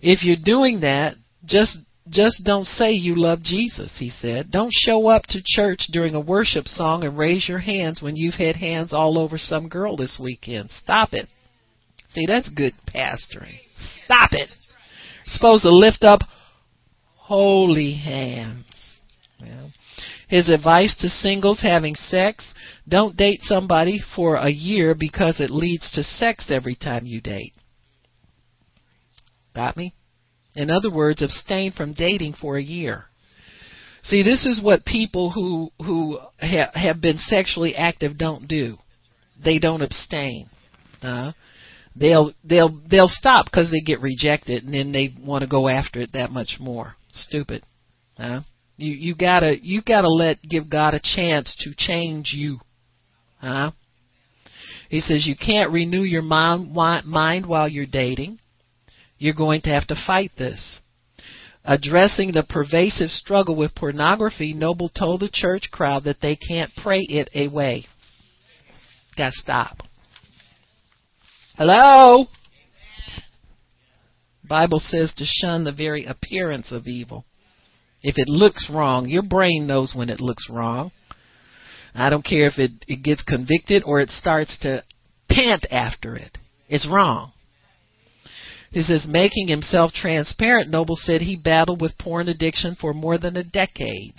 [0.00, 1.76] If you're doing that, just
[2.08, 4.50] just don't say you love Jesus, he said.
[4.50, 8.36] Don't show up to church during a worship song and raise your hands when you've
[8.36, 10.70] had hands all over some girl this weekend.
[10.70, 11.26] Stop it.
[12.14, 13.58] See, that's good pastoring.
[14.06, 14.48] Stop it.
[15.26, 16.20] You're supposed to lift up
[17.16, 18.64] holy hands.
[19.40, 19.72] Well,
[20.26, 22.52] his advice to singles having sex,
[22.88, 27.52] don't date somebody for a year because it leads to sex every time you date.
[29.54, 29.94] Got me?
[30.54, 33.04] In other words, abstain from dating for a year.
[34.02, 38.78] See, this is what people who who ha- have been sexually active don't do.
[39.42, 40.48] They don't abstain.
[41.02, 41.32] Uh,
[41.94, 46.00] they'll they'll they'll stop because they get rejected, and then they want to go after
[46.00, 46.94] it that much more.
[47.12, 47.64] Stupid.
[48.16, 48.40] Uh,
[48.76, 52.58] you you gotta you gotta let give God a chance to change you.
[53.38, 53.72] Huh?
[54.88, 58.38] He says you can't renew your mind mind while you're dating.
[59.18, 60.80] You're going to have to fight this.
[61.64, 67.00] Addressing the pervasive struggle with pornography, Noble told the church crowd that they can't pray
[67.00, 67.86] it away.
[69.16, 69.78] Got to stop.
[71.56, 72.26] Hello?
[74.48, 77.24] Bible says to shun the very appearance of evil.
[78.02, 80.92] If it looks wrong, your brain knows when it looks wrong.
[81.94, 84.84] I don't care if it, it gets convicted or it starts to
[85.30, 86.38] pant after it.
[86.68, 87.32] It's wrong.
[88.70, 93.36] He says, making himself transparent, Noble said he battled with porn addiction for more than
[93.36, 94.14] a decade.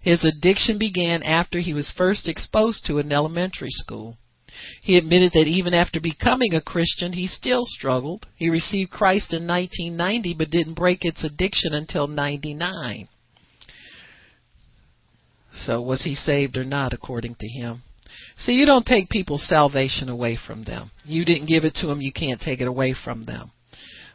[0.00, 4.16] His addiction began after he was first exposed to in elementary school.
[4.82, 8.26] He admitted that even after becoming a Christian, he still struggled.
[8.36, 13.08] He received Christ in 1990 but didn't break its addiction until 99.
[15.66, 17.82] So was he saved or not according to him?
[18.38, 20.90] See, you don't take people's salvation away from them.
[21.04, 23.50] You didn't give it to them, you can't take it away from them.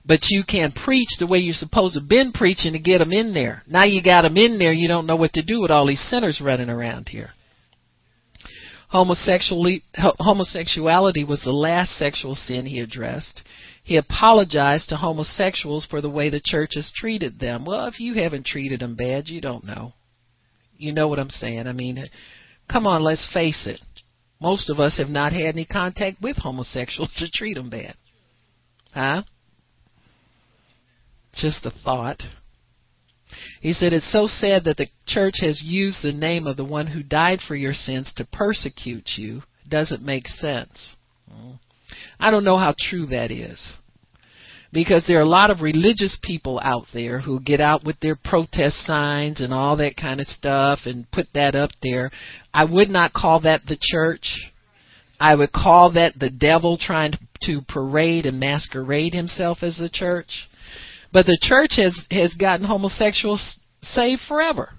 [0.06, 3.14] But you can preach the way you're supposed to have been preaching to get them
[3.14, 3.64] in there.
[3.68, 6.02] Now you got them in there, you don't know what to do with all these
[6.10, 7.32] sinners running around here.
[8.94, 13.41] Homosexuality was the last sexual sin he addressed.
[13.84, 17.65] He apologized to homosexuals for the way the church has treated them.
[17.65, 19.94] Well, if you haven't treated them bad, you don't know.
[20.78, 21.68] You know what I'm saying?
[21.68, 22.06] I mean,
[22.72, 23.82] come on, let's face it.
[24.40, 27.95] Most of us have not had any contact with homosexuals to treat them bad.
[28.94, 29.24] Huh?
[31.34, 32.22] Just a thought.
[33.61, 36.88] He said, It's so sad that the church has used the name of the one
[36.88, 39.41] who died for your sins to persecute you.
[39.68, 40.95] Doesn't make sense.
[42.19, 43.73] I don't know how true that is.
[44.72, 48.15] Because there are a lot of religious people out there who get out with their
[48.15, 52.10] protest signs and all that kind of stuff and put that up there.
[52.53, 54.51] I would not call that the church.
[55.19, 60.47] I would call that the devil trying to parade and masquerade himself as the church.
[61.14, 64.69] But the church has has gotten homosexuals saved forever.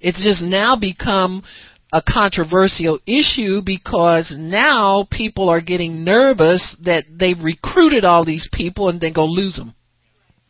[0.00, 1.42] It's just now become
[1.92, 8.88] a controversial issue because now people are getting nervous that they've recruited all these people
[8.88, 9.74] and then go lose them.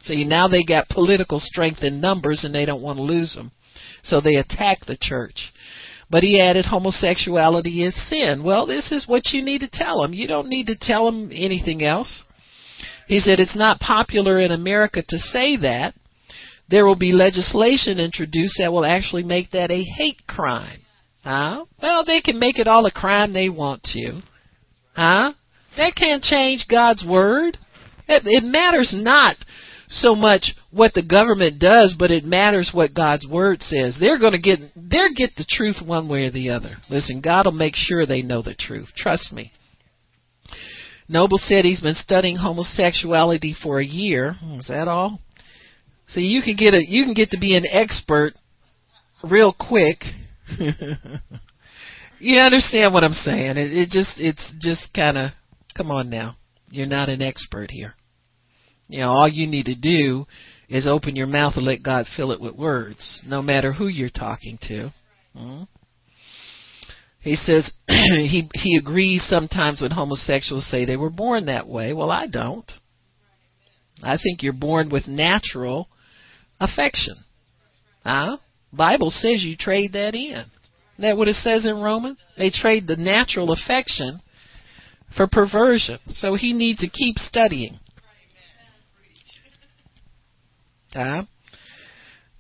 [0.02, 3.52] See, now they got political strength in numbers and they don't want to lose them.
[4.02, 5.52] So they attack the church.
[6.10, 8.42] But he added homosexuality is sin.
[8.44, 10.12] Well, this is what you need to tell them.
[10.12, 12.24] You don't need to tell them anything else.
[13.07, 15.94] He said it's not popular in America to say that.
[16.69, 20.81] There will be legislation introduced that will actually make that a hate crime.
[21.24, 21.65] Huh?
[21.82, 24.23] Well, they can make it all a crime they want to.
[24.94, 25.32] Huh?
[25.77, 27.59] That can't change God's word.
[28.09, 29.36] It, it matters not
[29.89, 33.97] so much what the government does, but it matters what God's word says.
[33.98, 36.77] They're going to get they'll get the truth one way or the other.
[36.89, 38.89] Listen, God will make sure they know the truth.
[38.97, 39.52] Trust me.
[41.10, 44.36] Noble said he's been studying homosexuality for a year.
[44.56, 45.18] Is that all?
[46.06, 48.34] So you can get a you can get to be an expert
[49.28, 50.04] real quick.
[52.20, 53.56] you understand what I'm saying?
[53.56, 55.30] It, it just it's just kind of
[55.76, 56.36] come on now.
[56.70, 57.94] You're not an expert here.
[58.86, 60.26] You know, all you need to do
[60.68, 64.10] is open your mouth and let God fill it with words, no matter who you're
[64.10, 64.92] talking to.
[65.36, 65.62] Hmm?
[67.20, 71.92] He says he he agrees sometimes when homosexuals say they were born that way.
[71.92, 72.70] Well, I don't.
[74.02, 75.88] I think you're born with natural
[76.59, 77.16] affection.
[78.05, 78.38] Huh?
[78.72, 80.32] Bible says you trade that in.
[80.32, 80.47] Isn't
[80.98, 82.18] that what it says in Romans?
[82.38, 84.20] They trade the natural affection
[85.16, 85.98] for perversion.
[86.14, 87.78] So he needs to keep studying.
[90.92, 91.24] Huh?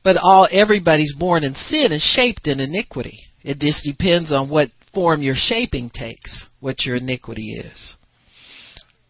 [0.02, 3.18] But all everybody's born in sin and shaped in iniquity.
[3.42, 7.94] It just depends on what form your shaping takes, what your iniquity is.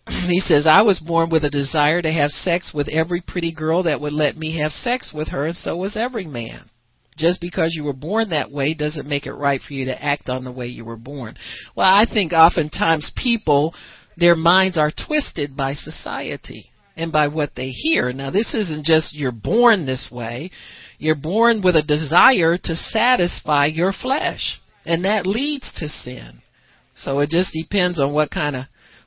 [0.29, 3.85] He says, I was born with a desire to have sex with every pretty girl
[3.85, 6.69] that would let me have sex with her, and so was every man.
[7.17, 10.29] Just because you were born that way doesn't make it right for you to act
[10.29, 11.37] on the way you were born.
[11.77, 13.75] Well, I think oftentimes people,
[14.17, 18.13] their minds are twisted by society and by what they hear.
[18.13, 20.51] Now, this isn't just you're born this way.
[21.01, 26.43] You're born with a desire to satisfy your flesh, and that leads to sin.
[26.95, 28.67] So it just depends on what kind of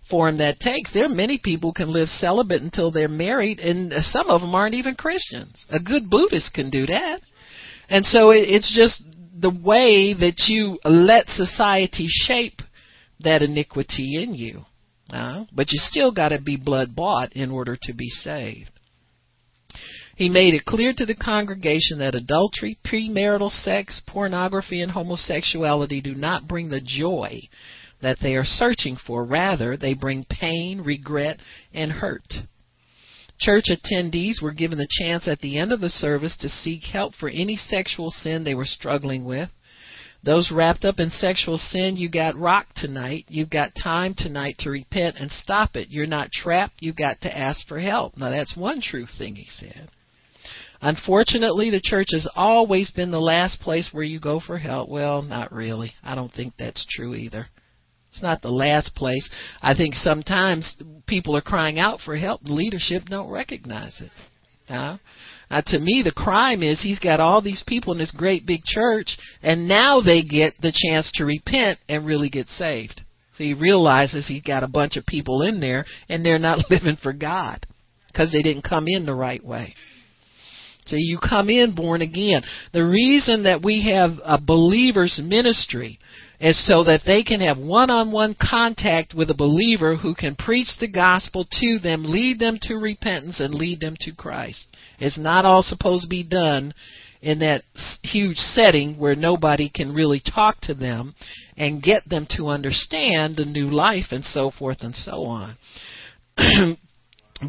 [0.09, 0.91] form that takes.
[0.91, 4.73] There are many people can live celibate until they're married, and some of them aren't
[4.73, 5.63] even Christians.
[5.69, 7.21] A good Buddhist can do that.
[7.89, 9.03] And so it, it's just
[9.39, 12.59] the way that you let society shape
[13.19, 14.65] that iniquity in you.
[15.11, 18.71] Uh, but you still got to be blood bought in order to be saved.
[20.15, 26.13] He made it clear to the congregation that adultery, premarital sex, pornography, and homosexuality do
[26.13, 27.41] not bring the joy
[28.01, 29.25] that they are searching for.
[29.25, 31.39] Rather, they bring pain, regret,
[31.73, 32.31] and hurt.
[33.39, 37.15] Church attendees were given the chance at the end of the service to seek help
[37.15, 39.49] for any sexual sin they were struggling with.
[40.23, 43.25] Those wrapped up in sexual sin, you got rocked tonight.
[43.27, 45.89] You've got time tonight to repent and stop it.
[45.89, 46.75] You're not trapped.
[46.79, 48.15] You've got to ask for help.
[48.15, 49.89] Now, that's one true thing he said.
[50.83, 54.89] Unfortunately, the church has always been the last place where you go for help.
[54.89, 55.93] Well, not really.
[56.03, 57.47] I don't think that's true either.
[58.11, 59.27] It's not the last place.
[59.61, 60.75] I think sometimes
[61.07, 62.41] people are crying out for help.
[62.43, 64.11] Leadership don't recognize it.
[64.69, 64.97] Uh,
[65.49, 68.63] Uh, to me, the crime is he's got all these people in this great big
[68.63, 73.01] church, and now they get the chance to repent and really get saved.
[73.37, 76.95] So he realizes he's got a bunch of people in there, and they're not living
[76.95, 77.65] for God
[78.07, 79.75] because they didn't come in the right way.
[80.85, 82.43] So you come in born again.
[82.73, 85.99] The reason that we have a believer's ministry
[86.39, 90.91] is so that they can have one-on-one contact with a believer who can preach the
[90.91, 94.67] gospel to them, lead them to repentance, and lead them to Christ.
[94.99, 96.73] It's not all supposed to be done
[97.21, 97.63] in that
[98.01, 101.15] huge setting where nobody can really talk to them
[101.55, 105.57] and get them to understand the new life and so forth and so on.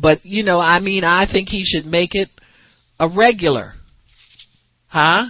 [0.01, 2.29] but, you know, I mean, I think he should make it
[3.05, 3.75] a regular.
[4.89, 5.27] Huh?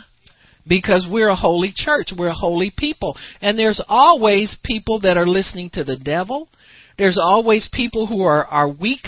[0.66, 2.12] Because we're a holy church.
[2.16, 3.16] We're a holy people.
[3.40, 6.48] And there's always people that are listening to the devil.
[6.96, 9.02] There's always people who are, are weak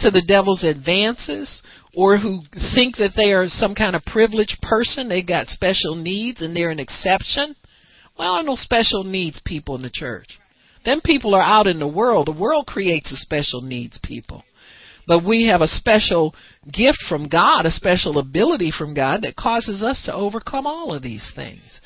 [0.00, 1.62] to the devil's advances
[1.94, 2.42] or who
[2.74, 5.08] think that they are some kind of privileged person.
[5.08, 7.54] They've got special needs and they're an exception.
[8.18, 10.26] Well, I know special needs people in the church.
[10.84, 12.26] Them people are out in the world.
[12.26, 14.42] The world creates a special needs people.
[15.08, 16.34] But we have a special
[16.70, 21.02] gift from God, a special ability from God that causes us to overcome all of
[21.02, 21.80] these things.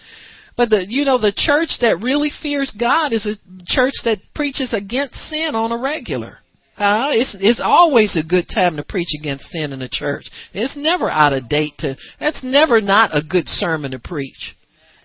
[0.57, 4.74] But the you know the church that really fears God is a church that preaches
[4.74, 6.39] against sin on a regular.
[6.77, 10.24] Uh, it's it's always a good time to preach against sin in the church.
[10.53, 14.57] It's never out of date to that's never not a good sermon to preach.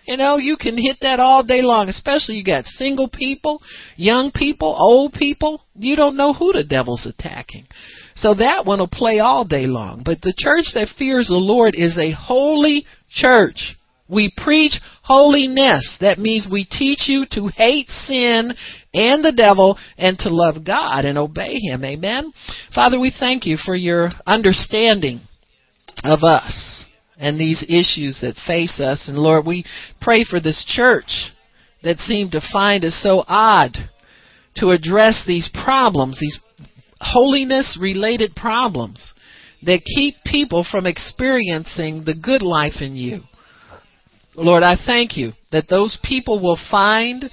[0.06, 3.60] You know, you can hit that all day long, especially you got single people,
[3.96, 5.62] young people, old people.
[5.76, 7.66] You don't know who the devil's attacking.
[8.20, 10.02] So that one will play all day long.
[10.04, 13.76] But the church that fears the Lord is a holy church.
[14.08, 14.72] We preach
[15.02, 15.98] holiness.
[16.00, 18.54] That means we teach you to hate sin
[18.94, 21.84] and the devil and to love God and obey Him.
[21.84, 22.32] Amen.
[22.74, 25.20] Father, we thank you for your understanding
[26.02, 26.86] of us
[27.18, 29.08] and these issues that face us.
[29.08, 29.64] And Lord, we
[30.00, 31.30] pray for this church
[31.82, 33.76] that seemed to find it so odd
[34.56, 36.40] to address these problems, these
[37.00, 39.12] holiness related problems
[39.62, 43.20] that keep people from experiencing the good life in you.
[44.36, 47.28] Lord, I thank you that those people will find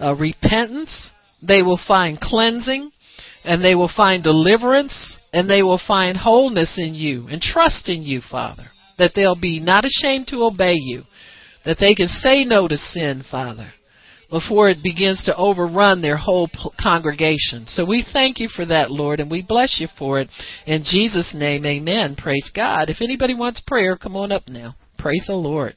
[0.00, 1.10] uh, repentance,
[1.46, 2.90] they will find cleansing,
[3.44, 8.02] and they will find deliverance, and they will find wholeness in you and trust in
[8.02, 8.70] you, Father.
[8.98, 11.02] That they'll be not ashamed to obey you,
[11.66, 13.68] that they can say no to sin, Father,
[14.30, 16.48] before it begins to overrun their whole
[16.80, 17.66] congregation.
[17.66, 20.28] So we thank you for that, Lord, and we bless you for it.
[20.66, 22.16] In Jesus' name, amen.
[22.16, 22.90] Praise God.
[22.90, 24.74] If anybody wants prayer, come on up now.
[24.98, 25.74] Praise the Lord.